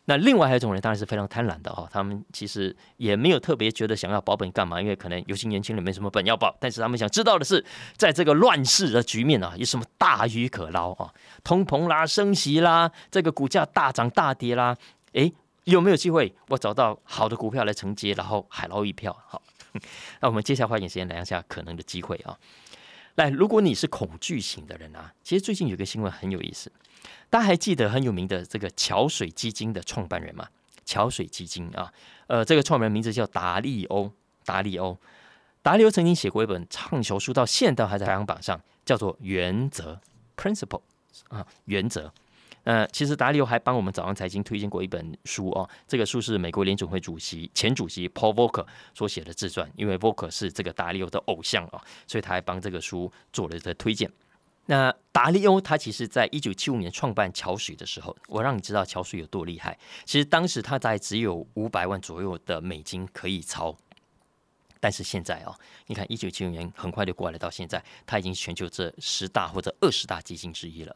[0.06, 7.66] 那另外还有一种人当然是非常贪婪的哈，他们其实也没有特别觉得想要保本干嘛，因为可能有些年轻人没什么本要保，但是他们想知道的是，
[7.98, 11.12] 在这个乱世的局面啊，有什么大鱼可捞啊？
[11.44, 14.78] 通膨啦、升息啦，这个股价大涨大跌啦，
[15.12, 15.34] 诶，
[15.66, 19.14] 有没有机会我找到好的股票来承接，然后海捞一票？
[19.28, 19.42] 好，
[20.22, 22.38] 那我们接下来花点时间聊一下可能的机会啊。
[23.16, 26.72] 来，如果你是恐惧型的人啊，其实最近有个新闻很有意思。
[27.30, 30.48] 大家还记得很有名的这个桥水基金的创办人吗？
[30.86, 31.92] 桥水基金啊，
[32.28, 34.12] 呃，这个创办人名字叫达利欧。
[34.48, 34.96] 达利欧，
[35.64, 40.00] 达利欧曾经写过一本畅销书，到现在还在排行榜上，叫做《原则》
[40.40, 40.82] （Principle）
[41.30, 42.14] 啊，原则。
[42.66, 54.12] 呃，其实达利欧还帮我们早上财经推荐过一本书哦，这个书是美国联准会主席前主席 Paul Volcker 所写的自传，因为 Volcker 是这个达利欧的偶像啊，所以他还帮这个书做了一个推荐。
[54.66, 59.78] 那达利欧他其实在一九七五年创办桥水的时候，我让你知道桥水有多厉害。
[60.06, 63.78] 其实当时他在只有五百万左右的美金可以抄，
[64.86, 65.52] 但是现在啊，
[65.88, 70.96] 你看一九七五年很快就过来到现在，他已经全球这十大或者二十大基金之一了。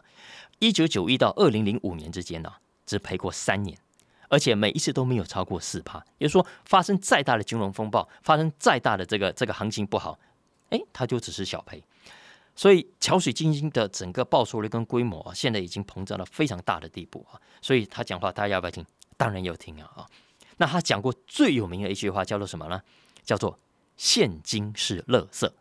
[0.60, 2.54] 一九九一到二零零五年之间呢，
[2.86, 3.76] 只赔过三年，
[4.28, 5.98] 而且每一次都没有超过四趴。
[6.20, 10.20] 也就是说，发生再大的金融风暴，发生再大的这个这个行情不好，
[10.70, 11.84] 哎，它就只是小赔。
[12.56, 17.42] 所以桥水基金的整个报酬率跟规模啊，现在已经膨胀到非常大的地步啊。
[17.60, 18.86] 所以他讲话，大家要不要听？
[19.18, 19.92] 当然要听啊！
[19.96, 20.06] 啊，
[20.58, 22.80] 那他讲过最有名的一句话叫做什么呢？
[23.26, 23.60] 叫做
[24.00, 25.52] “现金是垃圾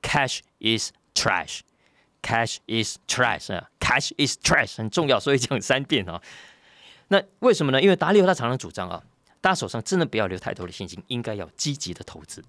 [0.00, 6.22] ”，Cash is trash，Cash is trash 啊，Cash is trash 很重要，所以讲三遍啊。
[7.08, 7.82] 那为什么呢？
[7.82, 9.02] 因为达利欧他常常主张啊，
[9.40, 12.40] 大家手上真的不要留太多的现金，应该要积极的投资。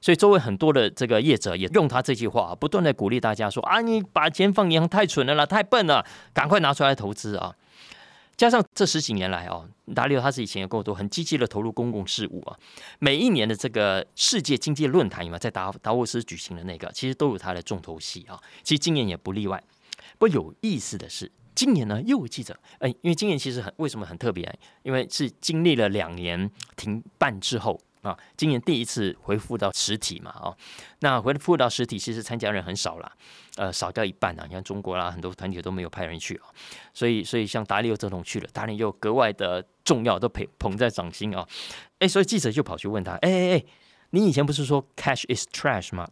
[0.00, 7.56] 所以周围很多的这个业者也用他这句话，不断的鼓励大家说：“啊，你把钱放银行太蠢了啦，太笨了，赶快拿出来投资啊！”
[8.42, 12.58] 加上这十几年来哦，达利欧他是以前也跟我都很积极的投入公共事务啊。
[12.98, 18.36] 每一年的这个世界经济论坛嘛，在达达沃斯举行的那个，其实都有他的重头戏啊。
[18.64, 19.62] 其实今年也不例外。
[20.18, 24.52] 不过有意思的是，今年呢又有记者哎，因为今年其实很为什么很特别？
[24.82, 27.80] 因为是经历了两年停办之后。
[28.02, 30.56] 啊，今年第一次恢复到实体嘛，哦，
[31.00, 33.12] 那恢复到实体，其实参加人很少啦，
[33.56, 34.44] 呃，少掉一半啊。
[34.48, 36.50] 你看中国啦，很多团体都没有派人去啊，
[36.92, 41.46] 所以，所以像达利欧这种去了，达利又格外的重要，都捧捧在掌心啊。
[42.00, 43.64] 哎，所以记者就跑去问他，哎哎哎，
[44.10, 46.10] 你以前不是说 cash is trash 吗？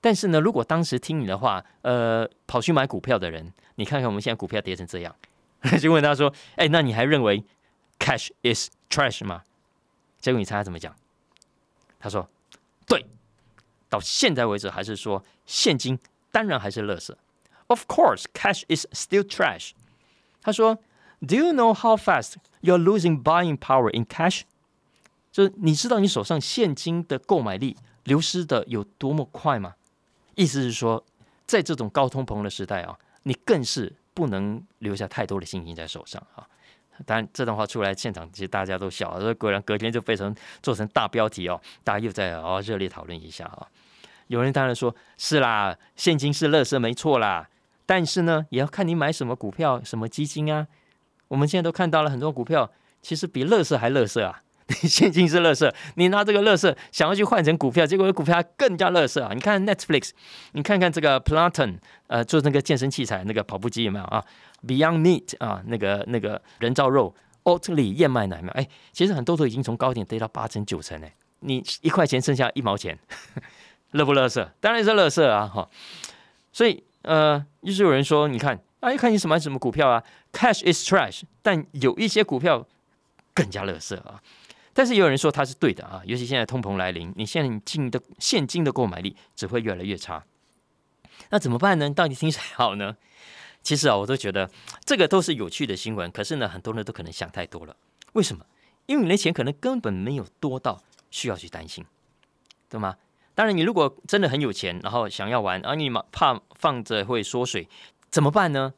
[0.00, 5.12] 但是呢，如果当时听你的话，呃，跑去买股票的人，你看看我们现在股票跌成这样，
[5.82, 7.44] 就问他说，哎，那你还认为
[7.98, 9.42] cash is trash 吗？
[10.20, 10.94] 结果你猜他怎么讲？
[11.98, 12.28] 他说
[12.86, 13.06] ：“对，
[13.88, 15.98] 到现在为止还是说现金
[16.30, 17.14] 当然还是垃圾。
[17.66, 19.72] Of course, cash is still trash。”
[20.40, 20.76] 他说
[21.20, 24.42] ：“Do you know how fast you're losing buying power in cash？”
[25.30, 29.74] 就是你知道你手上现金的购买力流失的有多么快吗？
[30.34, 31.04] 意思是说，
[31.46, 36.48] 在这种高通膨的时代啊，你更是不能留下太多的现金在手上啊。
[37.06, 43.66] 当然，这段话出来，现场其实大家都笑，所以果然隔天就变成做成大标题哦，大家又在哦热烈讨论一下啊。
[44.26, 47.48] 有人当然说是啦，现金是乐色没错啦，
[47.86, 50.66] 但是呢，也要看你买什么股票、什么基金啊。
[51.28, 54.42] 我们现在都看到了很多股票，其实比乐色还乐色啊。
[54.84, 59.32] 现金是乐色，你拿这个乐色想要去换成股票，结果股票更加乐色啊。
[59.32, 60.10] 你看 Netflix，
[60.52, 64.22] 你看看这个 Platon，呃，做那个健身器材那个跑步机有没有啊
[64.66, 72.98] ？Beyond Meat 啊，那个那个人造肉，Oatly 燕麦奶嘛，哎，其实很多都已经从高点跌到八成九成哎，你一块钱剩下一毛钱，
[73.92, 74.50] 乐不乐色？
[74.60, 75.68] 当然是乐色啊哈。
[76.52, 82.66] 所以呃，就是有人说，你看，啊，看你什么什么股票啊，Cash is trash，但有一些股票
[83.32, 84.20] 更加乐色啊。
[84.74, 90.24] 但是也有人说它是对的啊，尤其现在通膨来临，你现金的现金的购买力只会越来越差。
[91.30, 91.90] 那怎么办呢？
[91.90, 92.96] 到底听谁好呢？
[93.68, 94.50] 其实啊，我都觉得
[94.86, 96.10] 这个都是有趣的新闻。
[96.10, 97.76] 可是呢，很多人都可能想太多了。
[98.14, 98.42] 为什么？
[98.86, 101.84] 因为你的钱可能根本没有多到需要去担心，
[102.70, 102.96] 对吗？
[103.34, 107.68] 当然，你如果真的很有钱，然后想要玩，而你怕放着会缩水，
[108.08, 108.72] 怎么办呢？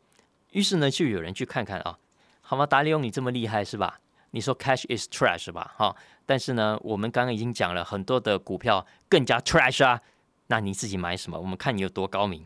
[0.50, 1.96] 于是呢，就有人去看看啊，
[2.40, 2.66] 好吗？
[2.66, 4.00] 达利欧，你这么厉害是吧？
[4.32, 5.94] 你说 cash is trash 吧，哈。
[6.26, 10.00] 但是呢，我们刚刚已经讲了很多的股票更加 trash 啊，
[10.48, 11.38] 那你自己买什么？
[11.38, 12.44] 我们看你有多高明。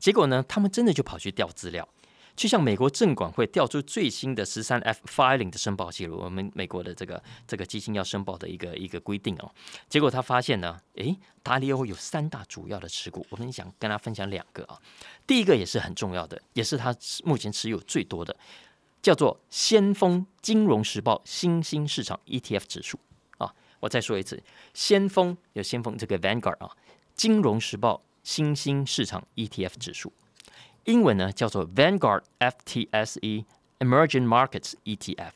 [0.00, 1.86] 结果呢，他们真的就跑去调资料，
[2.34, 9.52] 就像美国证管会调出最新的十三 F filing 的申报记录，我们美国的这个这个基金要申报的一个一个规定哦。
[9.90, 14.80] 结果他发现呢，诶，达利欧有三大主要的持股，我们想跟他分享两个啊。
[15.26, 18.34] 第一个也是很重要的，也是他目前持有最多的，
[19.02, 22.98] 叫做先锋金融时报新兴市场 ETF 指数
[23.36, 23.54] 啊。
[23.80, 26.70] 我再说一次，先锋有先锋这个 Vanguard 啊，
[27.14, 30.12] 金融时报新兴市场 ETF 指数，
[30.84, 33.44] 英文呢叫做 Vanguard FTSE
[33.78, 35.32] Emerging Markets ETF，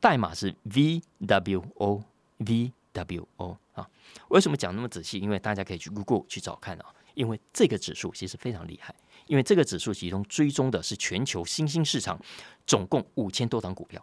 [0.00, 2.02] 代码是 VWO
[2.38, 3.88] VWO 啊。
[4.28, 5.18] 为什么讲那么仔细？
[5.18, 6.86] 因为大家可以去 Google 去找看啊。
[7.14, 8.94] 因为这个指数其实非常厉害，
[9.26, 12.18] 因为这个指数其中追踪的是全球新兴市场，
[12.64, 14.02] 总共五千多档股票。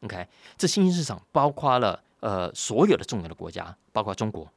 [0.00, 0.26] OK，
[0.58, 4.52] 这新兴市场包括了呃所有的重要的国家，包括中国，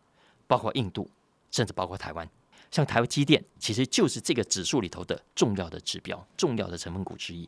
[0.47, 1.08] 包括印度，
[1.51, 2.27] 甚至包括台湾。
[2.73, 7.47] 像台湾机电，其实就是这个指数里头的重要的指标、重要的成分股之一。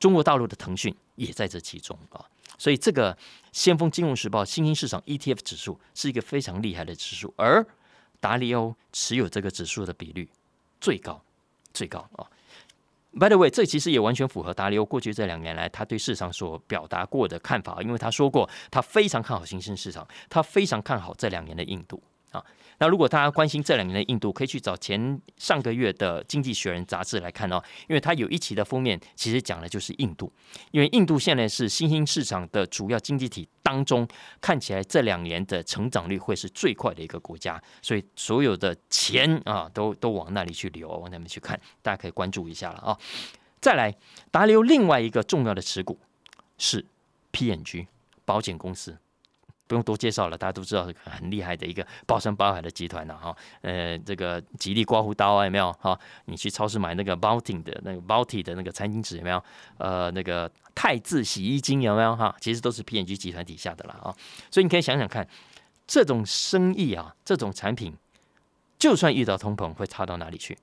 [0.00, 2.26] 中国大陆的腾讯也在这其中啊。
[2.58, 3.16] 所以这个
[3.52, 7.64] 先锋金融时报新兴市场 ETF 指数是一个非常厉害的指数，而
[8.18, 10.28] 达利欧持有这个指数的比率
[10.80, 11.22] 最高，
[11.72, 12.26] 最高啊
[13.12, 22.02] ！By the way，这其实也完全符合达利欧过去这两年来他对市场所表达过的看法，因为他说过他非常看好新兴市场，他非常看好这两年的印度
[22.34, 22.44] 啊。
[22.78, 30.32] 那如果大家关心这两年的印度，可以去找前上个月的《经济学人》杂志来看哦，因为它有一期的封面其实讲的就是印度，
[30.72, 34.06] 因为印度现在是新兴市场的主要经济体当中，
[34.40, 42.98] 看起来这两年的成长率会是最快的一个国家，所以所有的钱啊都都往那里去流，往那边去看，大家可以关注一下了啊。
[43.60, 43.94] 再来，
[44.32, 45.98] 达流另外一个重要的持股
[46.58, 46.84] 是
[47.32, 47.86] PNG
[48.24, 48.98] 保险公司。
[49.66, 53.34] 不用多介绍了，大家都知道是很厉害的一个包山包海的集团了哈。
[53.62, 55.98] 呃，这个吉利刮胡刀啊，有没有哈？
[56.26, 59.42] 你去超市买那个 b o u t y 的那个 b o u t y 的那个餐巾纸有没有？
[59.78, 62.34] 呃，那个汰渍洗衣精有没有哈？
[62.40, 64.14] 其实都是 PNG 集团底下的了啊。
[64.50, 65.26] 所以你可以想想看，
[65.86, 67.96] 这种生意啊，这种产品，
[68.78, 70.58] 就算遇到通膨，会差到哪里去？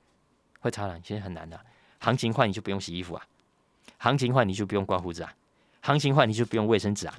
[0.59, 1.59] 会差到其实很难的。
[1.99, 3.25] 行情坏你就不用洗衣服啊，
[3.97, 5.33] 行情坏你就不用刮胡子啊，
[5.81, 7.15] 行情坏你就不用卫生纸啊，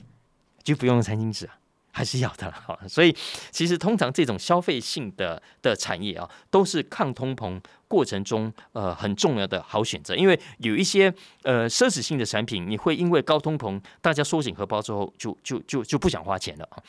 [0.62, 1.59] 就不用餐巾纸啊。
[1.92, 3.14] 还是要的 哈，所以
[3.50, 10.16] 其实通常这种消费性的的产业啊，都是抗通膨过程中呃很重要的好选择。
[10.16, 16.83] 因为有一些呃奢侈性的产品，你会因为高通膨，大家缩紧荷包之后，就就就就不想花钱了啊。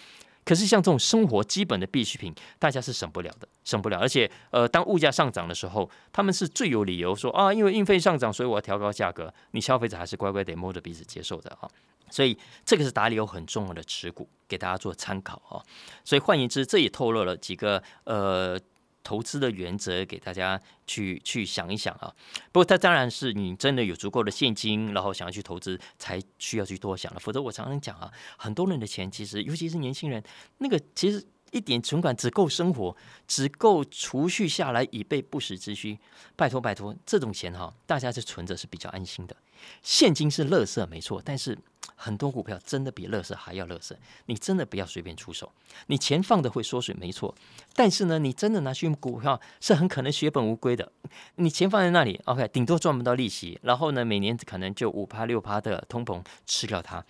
[0.45, 3.99] 可是像这种生活基本的必需品，大家是省不了的，省不了。
[3.99, 9.33] 而且呃，当物价上涨的时候，他们是最有理由说啊，因为运费上涨，所以我要调高价格。
[9.51, 11.69] 你消费者还是乖乖得摸着鼻子接受的啊。
[12.09, 15.57] 所以这个是达里欧很重要的持股，给大家做参考啊。
[16.03, 18.59] 所以换言之，这也透露了几个呃
[19.03, 22.13] 投资的原则，给大家去去想一想啊。
[22.51, 27.19] 不过，它当然是你真的有足够的现金，然后想要去投资，才需要去多想了。
[27.19, 30.23] 否则，我常常讲啊，很多人的钱其实，尤其是年轻人，
[30.59, 32.95] 那个其实一点存款只够生活，
[33.27, 35.99] 只够储蓄下来以备不时之需。
[36.35, 39.35] 拜托拜托，这种钱哈，大家是存着是比较安心的。
[39.81, 41.57] 现金是乐色没错，但是。
[41.95, 45.51] 很多股票真的比乐色还要乐色，你真的不要随便出手。
[45.87, 47.33] 你钱放的会缩水，没错，
[47.75, 50.91] 但是呢，你真的拿去股票是很可能血本无归的。
[51.35, 57.03] 你钱放在那里，OK，顶多赚不到利息，然后呢，每年可能就五趴六趴的通膨吃掉它。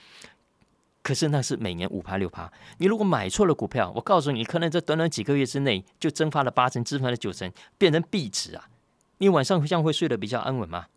[1.01, 8.69] 可是那是每年五趴六趴，你如果买错了股票，我告诉你，可能在短短几个月之内就蒸发了八成，蒸发了九成，变成壁纸啊！
[9.17, 10.87] 你晚上这样会睡得比较安稳吗？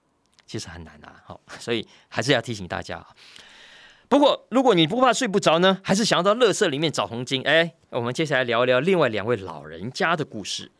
[0.46, 3.05] 其实很难啊，好，所以还是要提醒大家。
[4.09, 7.42] 不过，如果你不怕睡不着呢，还是想要到乐色里面找黄金？
[7.42, 10.71] 哎，我们接下来聊一聊另外两位老人家的故事。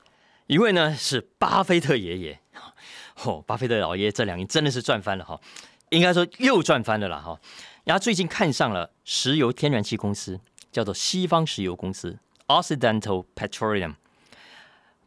[0.47, 2.41] 一位呢是巴菲特爷爷，
[3.25, 5.41] 哦，巴菲特老爷这两年真的是赚翻了哈，
[5.89, 7.37] 应该说又赚翻了啦哈。
[7.83, 10.39] 然后最近看上了石油天然气公司，
[10.71, 13.95] 叫做西方石油公司 （Occidental Petroleum）。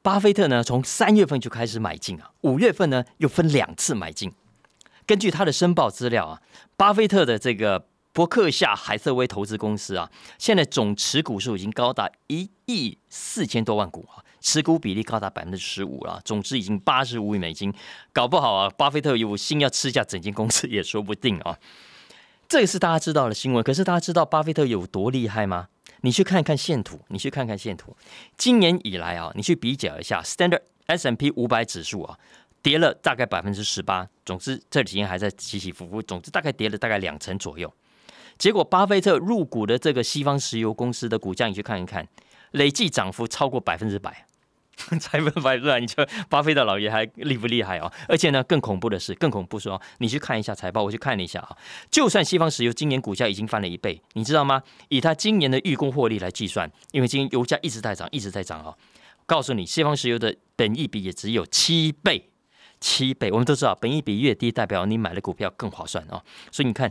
[0.02, 4.34] 巴菲特呢从三月份就开始买进啊，五月份呢又分两次买进。
[5.06, 6.42] 根据他的申报资料啊，
[6.76, 7.86] 巴菲特的这个。
[8.12, 17.74] 伯克夏海瑟威投资公司啊，现在总持股数已经高达一亿四千多万股啊，持股比例高达百分之十五了，总值已经八十五亿美金，
[18.12, 21.58] 搞不好啊，巴菲特有心要吃下整间公司也说不定啊。
[22.48, 25.68] 这个是大家知道的新闻，可是大家知道巴菲特有多厉害吗？
[26.02, 27.96] 你去看看线图，你去看看线图，
[28.38, 32.18] 今年以来啊，你去比较一下 Standard S M P 五百指数啊，
[32.64, 37.72] 跌了大概百分之十八，总之这几天还在起起伏伏，总之大概跌了大概两成左右。
[38.40, 42.08] 结果，巴菲特入股的这个西方石油公司的股价，你去看一看，
[42.52, 44.26] 累计涨幅超过百分之百，
[44.98, 47.92] 才分百分你说巴菲特老爷还厉不厉害哦？
[48.08, 51.56] 而且呢，更恐怖的是，更恐怖说，你去看一下财报，我去看了一下啊，
[51.92, 54.64] 就算西方石油今年股价已经翻了一倍，你知道吗？
[54.88, 58.74] 以他今年的预估获利来计算，因为今年油价一直在涨，一直在涨啊，
[59.26, 62.30] 告诉你，西方石油的本益比也只有七倍。
[62.80, 63.30] 七倍。
[63.30, 66.24] 我们都知道，本益比越低，代表你买的股票更划算啊。
[66.50, 66.90] 所以你看，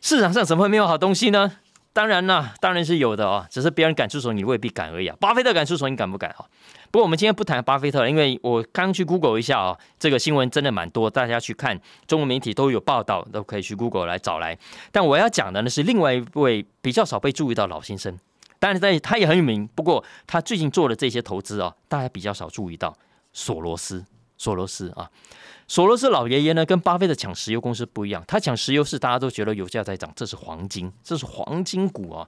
[0.00, 1.52] 市场上怎么会没有好东西呢？
[1.92, 5.16] 当然啦，当然是有的啊，只是别人敢出手，你未必敢而已啊。
[5.20, 6.46] 巴菲特敢出手，你敢不敢啊？
[6.90, 14.56] 不过我们今天不谈巴菲特，因为我刚去 Google 一下啊，这个新闻真的蛮多，大家去看中文媒体都有报道，都可以去 Google 来找来。
[14.92, 18.16] 但我要讲的呢是另外一位比较少被注意到老先生，
[18.58, 22.96] 当然在他也很有名，不过他最近做的这些投资啊，大家比较少注意到
[23.32, 24.04] 索罗斯，
[24.40, 25.10] 索罗斯啊。
[25.68, 28.24] 索罗斯老爷爷呢，跟巴菲特抢石油公司不一样。
[28.26, 32.26] 他抢石油是大家都觉得油价在涨，这是黄金，这是黄金股啊。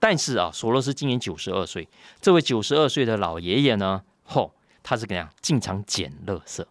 [0.00, 1.86] 但是啊，索罗斯今年九十二岁，
[2.20, 6.64] 这位九十二岁的老爷爷呢，吼，他是怎样经常捡垃圾，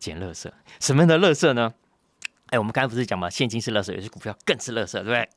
[0.00, 0.50] 捡垃圾。
[0.80, 1.74] 什么样的垃圾呢？
[2.46, 5.28] 哎，我们刚才不是讲嘛，现金是垃圾，有些股票更是垃圾，对不对？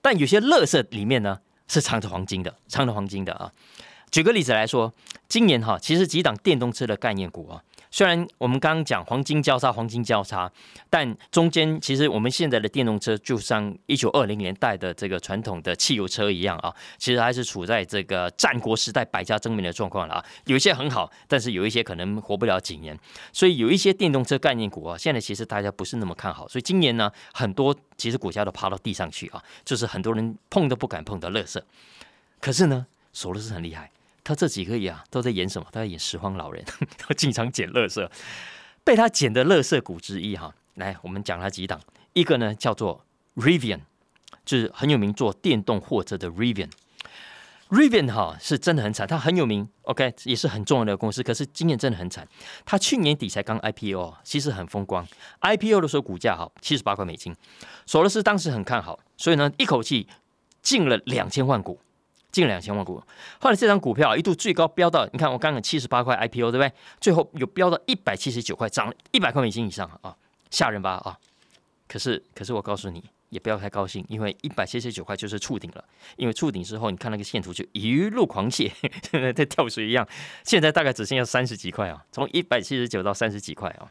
[0.00, 3.52] 但有些垃圾里面呢，是藏着黄金的，藏着黄金的啊。
[4.10, 4.92] 举个例子来说，
[5.28, 7.62] 今年哈，其实几档电动车的概念股啊。
[7.90, 10.50] 虽然我们刚刚讲黄金交叉，黄金交叉，
[10.88, 20.24] 但中间其实我们现在的电动车就像一九二零年代的这个传统的汽油车一样啊，其实还是处在这个战国时代百家争鸣的状况了啊。
[20.44, 22.96] 有一些很好，但是有一些可能活不了几年，
[23.32, 26.46] 所以有一些电动车概念股啊，现在其实大家不是那么看好。
[26.46, 31.62] 所以今年呢，很多其实股价都趴到地上去啊，就是很多人碰都不敢碰的乐色。
[32.40, 33.90] 可是呢，索罗斯很厉害。
[34.22, 35.66] 他这几个月啊，都在演什么？
[35.72, 36.64] 他在演拾荒老人，
[36.98, 38.08] 他经常捡垃圾。
[38.82, 41.80] 被他捡的垃圾股之一哈，来，我们讲他几档。
[42.12, 43.04] 一个呢叫做
[43.36, 43.80] Rivian，
[44.44, 46.70] 就是很有名做电动货车的 Rivian。
[47.68, 51.22] Rivian 哈是真的很惨，它很有名，OK，也是很重要的公司。
[51.22, 52.26] 可是今年真的很惨，
[52.64, 55.06] 它去年底才刚 IPO，其实很风光。
[55.40, 57.32] IPO 的时候股价哈七十八块美金，
[57.86, 60.08] 索罗斯当时很看好，所以呢一口气
[60.60, 61.78] 进了两千万股。
[62.32, 63.02] 近两千万股，
[63.40, 66.72] 后来这张股票一度最高飙到，你看我刚刚七十八块 IPO 对不对？
[67.00, 70.16] 最后有飙到一百七十九块，涨了一百块美金以上啊，
[70.50, 71.18] 吓人吧啊！
[71.88, 75.84] 可是可是我告诉你，也不要太高兴，因为一百七十九块就是触顶了，
[76.16, 78.70] 因为触顶之后，你看那个线图就一路狂泻，
[79.34, 80.06] 在跳水一样。
[80.44, 83.90] 现在大概只剩下三十几块啊，从一百七十九到三十几块啊。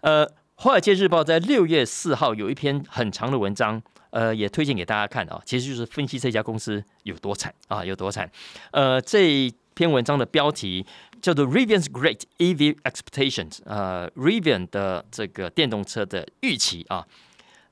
[0.00, 3.82] 呃，《华尔街日报》在六月四号有一篇很长的文章。
[4.10, 8.30] 呃，也推荐给大家看啊，其实就是分析这家公司有多惨啊，有多惨。
[8.70, 10.84] 呃，这篇文章的标题
[11.20, 17.06] 叫做 “Rivian's Great EV Expectations”，呃，Rivian 的这个电动车的预期啊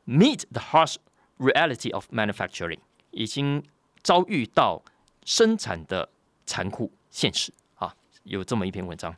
[0.06, 0.96] ，Meet the harsh
[1.38, 2.78] reality of manufacturing，
[3.10, 3.62] 已经
[4.02, 4.82] 遭遇到
[5.24, 6.08] 生产的
[6.44, 9.14] 残酷现实啊，有这么一篇文章。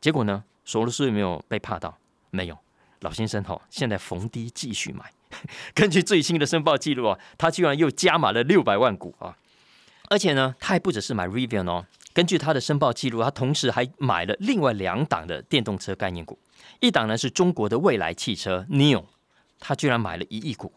[0.00, 1.96] 结果呢，索罗斯有没有被怕到？
[2.30, 2.58] 没有，
[3.00, 5.10] 老先生哈，现在逢低继续买。
[5.74, 9.36] 根据最新的申报记录啊，他居然又加码了六百万股啊！
[10.10, 16.38] 而且呢，他还不只是买 Rivian 哦，根据他的申报记录，他同时还买了另外两档的电动车概念股，
[16.80, 19.04] 一档呢是中国的未来汽车 Neo，
[19.58, 20.70] 他居然买了一亿股；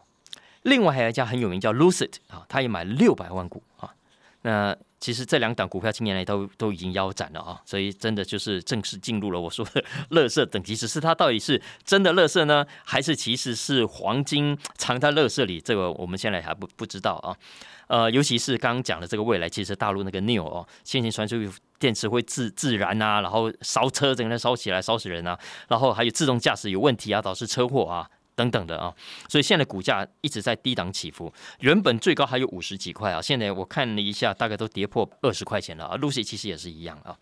[0.62, 3.94] 另外还有一家很有名叫 Lucid 啊，他也买了六百万股啊。
[4.42, 10.74] 那其实这两档股票近年来都都已经腰斩了啊，所以真的就是正式进入了我说的 乐色等级。
[10.74, 15.60] 只是它到底是真的乐色呢，还是其实是黄金藏在乐色里？
[15.60, 17.36] 这个我们现在还不不知道啊。
[17.86, 21.36] 呃，尤其是刚刚讲的这个未来，其实大陆那个 Neo 哦，先行传输
[21.78, 25.38] 电池会自自燃啊，然后烧车整个烧起来烧死人啊，
[25.68, 28.10] 然后还有自动驾驶有问题啊，导致车祸啊。
[28.38, 28.94] 等等的啊，
[29.28, 35.96] 所以现在股价一直在低档起伏，原本最高还有五十几块啊，现在我看了一下，大概都跌破二十块钱了啊。
[35.98, 37.18] Lucy 其实也是一样啊。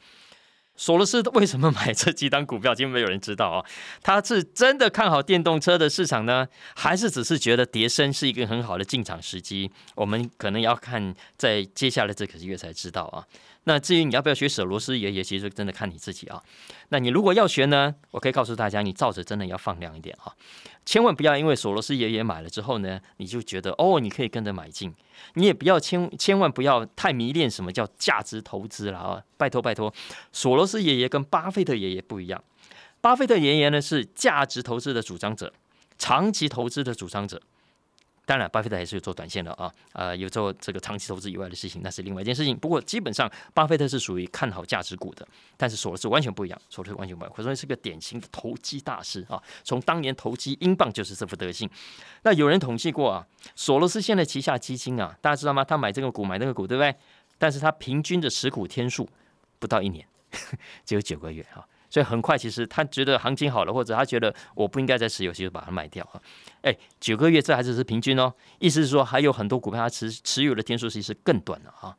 [0.76, 2.74] 索罗斯为什么买这几档股票？
[2.74, 3.64] 今天没有人知道啊。
[4.02, 9.70] 他是真的看好电动车的市场呢，还是只是觉得叠升是一个很好的进场时机？
[9.94, 13.24] 我们可能要看在接下来这几个月才知道啊。
[13.64, 16.40] 那至于你要不要学索罗斯爷爷，其实真的看你自己啊。
[16.90, 20.30] 那你如果要学呢，我可以告诉大家，你照着真的要放量一点啊，
[20.84, 24.94] 千万不要因为索罗斯爷爷买了之后呢，你就觉得哦，你可以跟着买进。
[25.34, 29.22] 你也不要千千万不要太迷恋什么叫价值投资了啊！
[29.38, 29.92] 拜托拜托，
[30.30, 32.42] 索罗斯爷爷跟巴菲特爷爷不一样，
[33.00, 35.52] 巴菲特爷爷呢是价值投资的主张者，
[35.96, 37.40] 长期投资的主张者。
[38.28, 42.56] 当然，巴菲特还是有做短线的啊，呃，有做这个长期投资以外的事情，那是另外一件事情。
[42.56, 45.24] 不过，基本上巴菲特是属于看好价值股的，
[45.56, 49.40] 但是索罗斯完全不一样，索罗斯完全不一样，可以说是个典型的投机大师啊。
[49.62, 51.70] 从当年投机英镑就是这副德性。
[52.24, 55.64] 那有人统计过啊，索罗斯现在旗下基金啊，大家知道吗？
[55.64, 56.92] 他买这个股买那个股，对不对？
[57.38, 59.08] 但是他平均的持股天数
[59.60, 60.04] 不到一年，
[60.84, 61.64] 只有九个月啊。
[61.88, 66.20] 所以很快，其实他觉得行情好了，或者他觉得我不应该再持有，其实把它卖掉啊。
[66.62, 71.96] 哎，九个月这还只是平均哦，意思是说还有很多股票它持持有的天数其实更短了啊。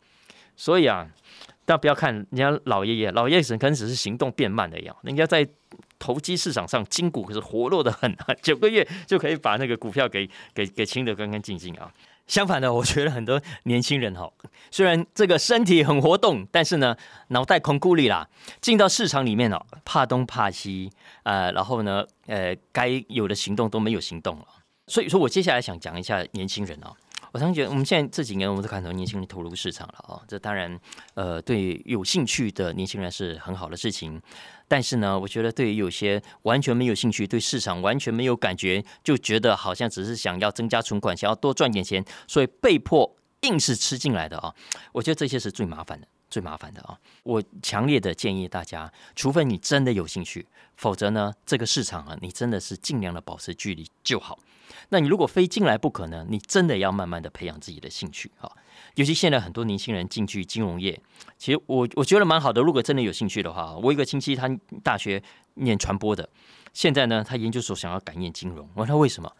[0.57, 1.07] 所以啊，
[1.65, 5.47] 大家不要看人家老爷爷，老爷爷可能只是行动变慢的样，人家在
[5.97, 11.91] 投机市场上金股可是活络的很啊，九个月就可以把那个股票给给给清的干干净净啊。
[12.27, 14.31] 相反的，我觉得很多年轻人哈，
[14.69, 16.95] 虽然这个身体很活动，但是呢，
[17.29, 18.27] 脑袋空孤立啦，
[18.61, 20.91] 进到市场里面哦，怕东怕西，
[21.23, 24.45] 呃，然后呢，呃，该有的行动都没有行动了。
[24.87, 26.95] 所以说我接下来想讲一下年轻人哦。
[27.31, 30.79] 我常觉得我们现在这几年，我们都看到年轻人投入市场了啊，这当然，
[31.13, 34.21] 呃，对有兴趣的年轻人是很好的事情。
[34.67, 44.53] 但是呢，我觉得对于有些完全没有兴趣、对市场完全没有感觉，就觉得好像只是想要增加存款、想要多赚点钱，所以被迫硬是吃进来的啊，
[44.91, 46.97] 我觉得这些是最麻烦的、最麻烦的啊。
[47.23, 54.39] 我强烈的建议大家，除非你真的有兴趣，否则呢，这个市场啊，你真的是尽量的保持距离就好。
[54.89, 58.51] 那你如果非进来不可呢，你真的要慢慢的培养自己的兴趣啊。
[58.95, 60.99] 尤其现在很多年轻人进去金融业，
[61.37, 62.61] 其实我我觉得蛮好的。
[62.61, 64.49] 如果真的有兴趣的话，我一个亲戚他
[64.83, 65.21] 大学
[65.55, 66.29] 念传播的，
[66.73, 68.67] 现在呢他研究所想要改念金融。
[68.75, 69.31] 我问他为什么？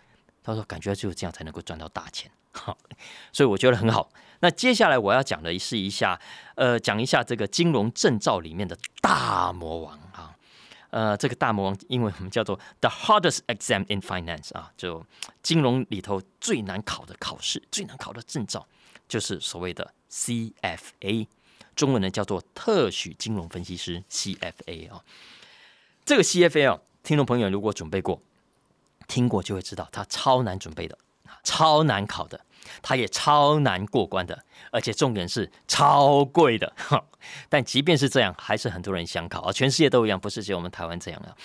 [0.44, 2.32] 他说感觉只有这样才能够赚到大钱。
[2.52, 2.78] 好，
[3.34, 4.10] 所以我觉得很好。
[4.40, 6.20] 那接下来我要讲的是一下，
[6.56, 10.36] 呃，讲一下这个金融证照里面的大魔王啊。
[10.90, 15.06] 呃，这个大魔王英文我们叫做 The hardest exam in finance 啊，就
[15.44, 18.66] 金融里头最难考的考试，最难考的证照。
[19.08, 21.28] 就是所谓的 CFA，
[21.76, 25.04] 中文呢叫做特许金融分析师 CFA 啊。
[26.06, 28.22] 这个 CFA 啊，听众朋友如果准备过、
[29.08, 30.98] 听过就会知道，它超难准备的，
[31.44, 32.40] 超难考的，
[32.82, 36.74] 它也超难过关的，而且重点是超贵的。
[37.50, 41.36] 但即便是这样，还是很多人想考啊，全世界都一样，不是只有我们台湾这样的。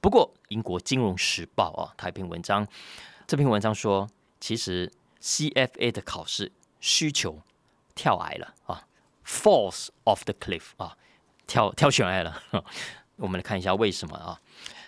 [0.00, 2.66] 不过英国金融时报啊，它一篇文章，
[3.26, 4.08] 这篇文章说，
[4.40, 6.52] 其实 CFA 的考试。
[6.78, 7.40] 需求
[7.94, 8.86] 跳崖了啊
[9.26, 10.96] ，falls off the cliff 啊，
[11.46, 12.42] 跳跳悬崖了。
[13.16, 14.38] 我们来看一下为什么啊？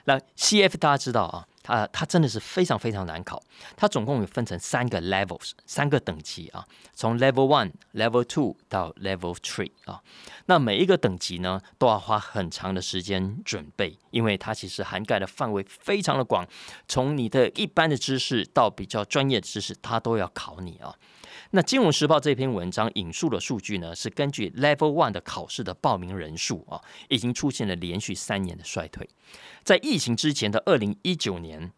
[0.09, 3.43] 那 CF 大家知道啊，它它真的是非常非常难考。
[3.77, 10.01] 它总共有分成三个 levels，三个等级啊，从 level one、level two 到 level three 啊。
[10.47, 16.49] 那每一个等级呢，都要花很长的时间准备，因为它其实涵盖的范围非常的广，
[16.89, 20.97] 从你的一般的知识到比较专业的知识，它都要考你啊。
[21.51, 26.79] 那《金融时报》这篇文章引述的数据呢，是根据 Level One 的考试的报名人数啊，
[27.09, 29.09] 已经出现了连续三年的衰退。
[29.65, 31.73] 在疫情之前的二零一九年，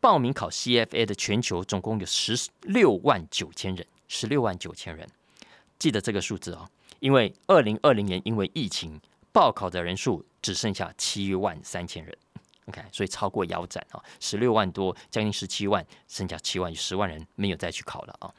[0.00, 5.04] 报名考 CFA 的全球总共有十六万九千人，十六万九千人，
[5.76, 6.70] 记得这个数字啊，
[7.00, 9.00] 因为二零二零年因为疫情
[9.32, 12.16] 报考的人数只剩下七万三千人。
[12.66, 18.32] OK，所以超过腰斩啊，十六万多，将近十七万，剩下七万十万人没有再去考了啊。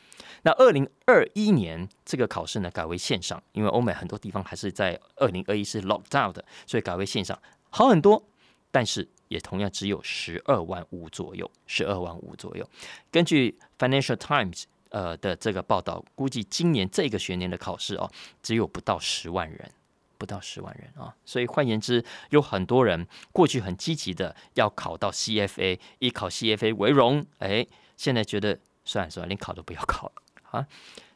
[0.44, 8.22] 那二零二一年这个考试呢改为线上，因为欧美很多地方还是在二零二一是 lock down 的，所以改为线上好很多，
[8.70, 12.70] 但是也同样只有十二万五左右，十二万五左右。
[13.10, 18.12] 根据 Financial Times 呃的这个报道，估计今年这个学年的考试哦，
[18.44, 19.72] 只有不到十万人。
[20.18, 27.66] 不到十万人啊，所以换言之，有很多人过去很积极的要考到 CFA，以考 CFA 为荣，哎，
[27.96, 30.14] 现在觉得算了算了，连考都不要考了
[30.52, 30.68] 啊！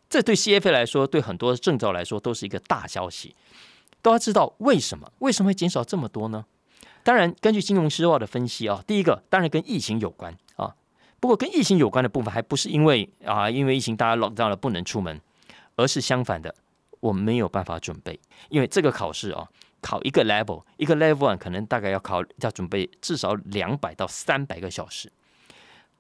[0.10, 3.36] 这对 CFA 来说，对很多证照来说都是一个大消息。
[4.02, 5.12] 都要知道为什么？
[5.20, 6.46] 为什么会减少这么多呢？
[7.04, 10.76] 当然，根据金融时报的分析啊，第一个当然跟疫情有关啊，
[11.20, 15.22] 不过跟疫情有关的部分还不是因为啊，因为疫情大家 lock down 了不能出门，
[15.76, 16.54] 而是相反的。
[17.02, 18.18] 我没有办法准备，
[18.50, 19.46] 因为这个考试啊，
[19.82, 25.12] 考一个 level，一个 level one 可能大概要考要准备至少两百到三百个小时，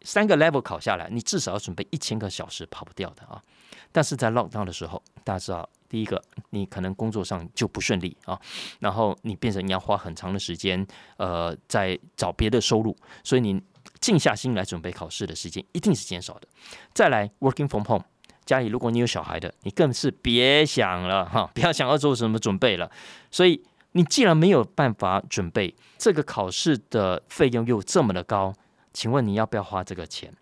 [0.03, 3.43] 三个 level 考下来，你至少要准备一千个小时，跑不掉的啊。
[3.91, 6.21] 但是在 lockdown 的时候，大家知道，第一个
[6.51, 8.39] 你可能工作上就不顺利啊，
[8.79, 10.85] 然后你变成你要花很长的时间，
[11.17, 13.61] 呃，在找别的收入，所以你
[13.99, 16.47] 静下心来准备考试的时间一定是减少的。
[16.93, 18.05] 再来 working from home。
[18.51, 22.91] 家里如果你有小孩的，你更是别想了哈， 不要想要做什么准备了。
[23.31, 28.53] 所以你既然没有办法准备，这个考试的费用又这么的高，
[28.91, 30.33] 请问你要不要花这个钱？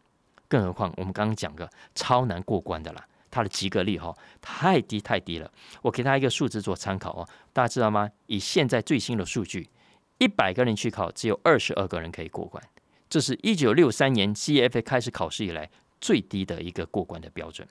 [0.47, 5.51] 更何况我们刚刚讲个超难过关的啦，它的及格率哈太低太低了。
[5.83, 8.09] 我给他一个数字做参考哦，大家知道吗？
[8.25, 9.69] 以现在最新的数据，
[10.17, 12.63] 一百个人去考，只有二十二个人可以过关，
[13.07, 15.69] 这是一九六三年 CFA 开始考试以来
[16.01, 17.67] 最低的一个过关的标准。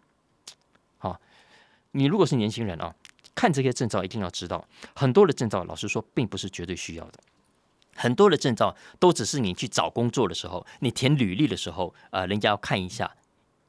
[0.98, 1.20] 好，
[1.92, 2.94] 你如果是年轻人啊，
[3.34, 7.20] 看这些证照一定要知道，很多的证照，老实说，并不是绝对需要的。
[7.94, 13.16] 很多的证照都只是你去找工作的时候，你填履历的时候，呃，人家要看一下，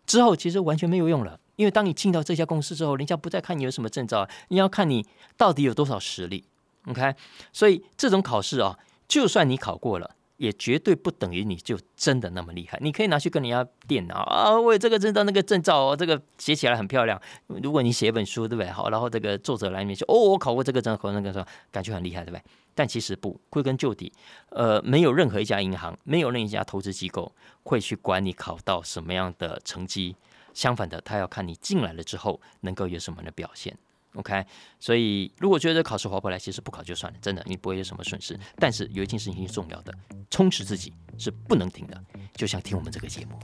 [0.06, 1.40] 之后其实完全没有用了。
[1.56, 5.06] 因为当你进到这家公司之后，人家不再看你有什么证照，你要看你
[5.36, 6.46] 到底有多少实力。
[6.86, 7.16] OK，
[7.52, 10.16] 所以这种考试啊，就算你考过了。
[10.40, 12.80] 也绝对不等于你就真的那么厉害。
[12.82, 17.22] 你可以拿去跟人家电脑啊，我有这个证照那个证照哦，这个写起来很漂亮。
[17.48, 18.72] 如果你写一本书，对不对？
[18.72, 22.42] 好，然后这个作者来面说，哦，我考过这个证，考那个证，感觉很厉害，对不对？
[22.74, 24.12] 但其实不，归根究底，
[24.52, 30.16] 呃，没有任何一家银行，没有任何一家投资机构会去管你考到什么样的成绩。
[30.54, 33.78] 相反的，他要看你进来了之后能够有什么样的表现。
[34.16, 34.46] OK，
[34.80, 38.38] 所以如果觉得考试划不来，其实不考就算了，真的你不会有什么损失。
[38.58, 39.94] 但是有一件事情是重要的，
[40.30, 42.04] 充实自己是不能停的，
[42.34, 43.40] 就像听我们这个节目。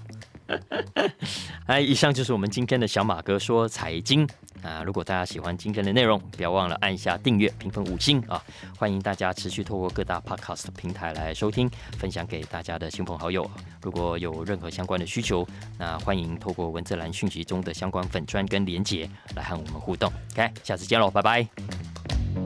[1.66, 4.28] 哎，以上就是我们今天的小马哥说财经
[4.62, 4.84] 啊！
[4.84, 8.42] 如果大家喜欢今天的内容，不要忘了按下订阅、评分五星啊！
[8.78, 13.50] 欢迎大家持续透过各大 Podcast 平台来收听，分享给大家的亲朋好友。
[13.82, 15.48] 如果有任何相关的需求，
[15.80, 20.12] 那欢迎透过文字栏讯息中的相关粉砖跟连结来和我们互动。
[20.34, 22.45] OK，下次见喽，拜拜。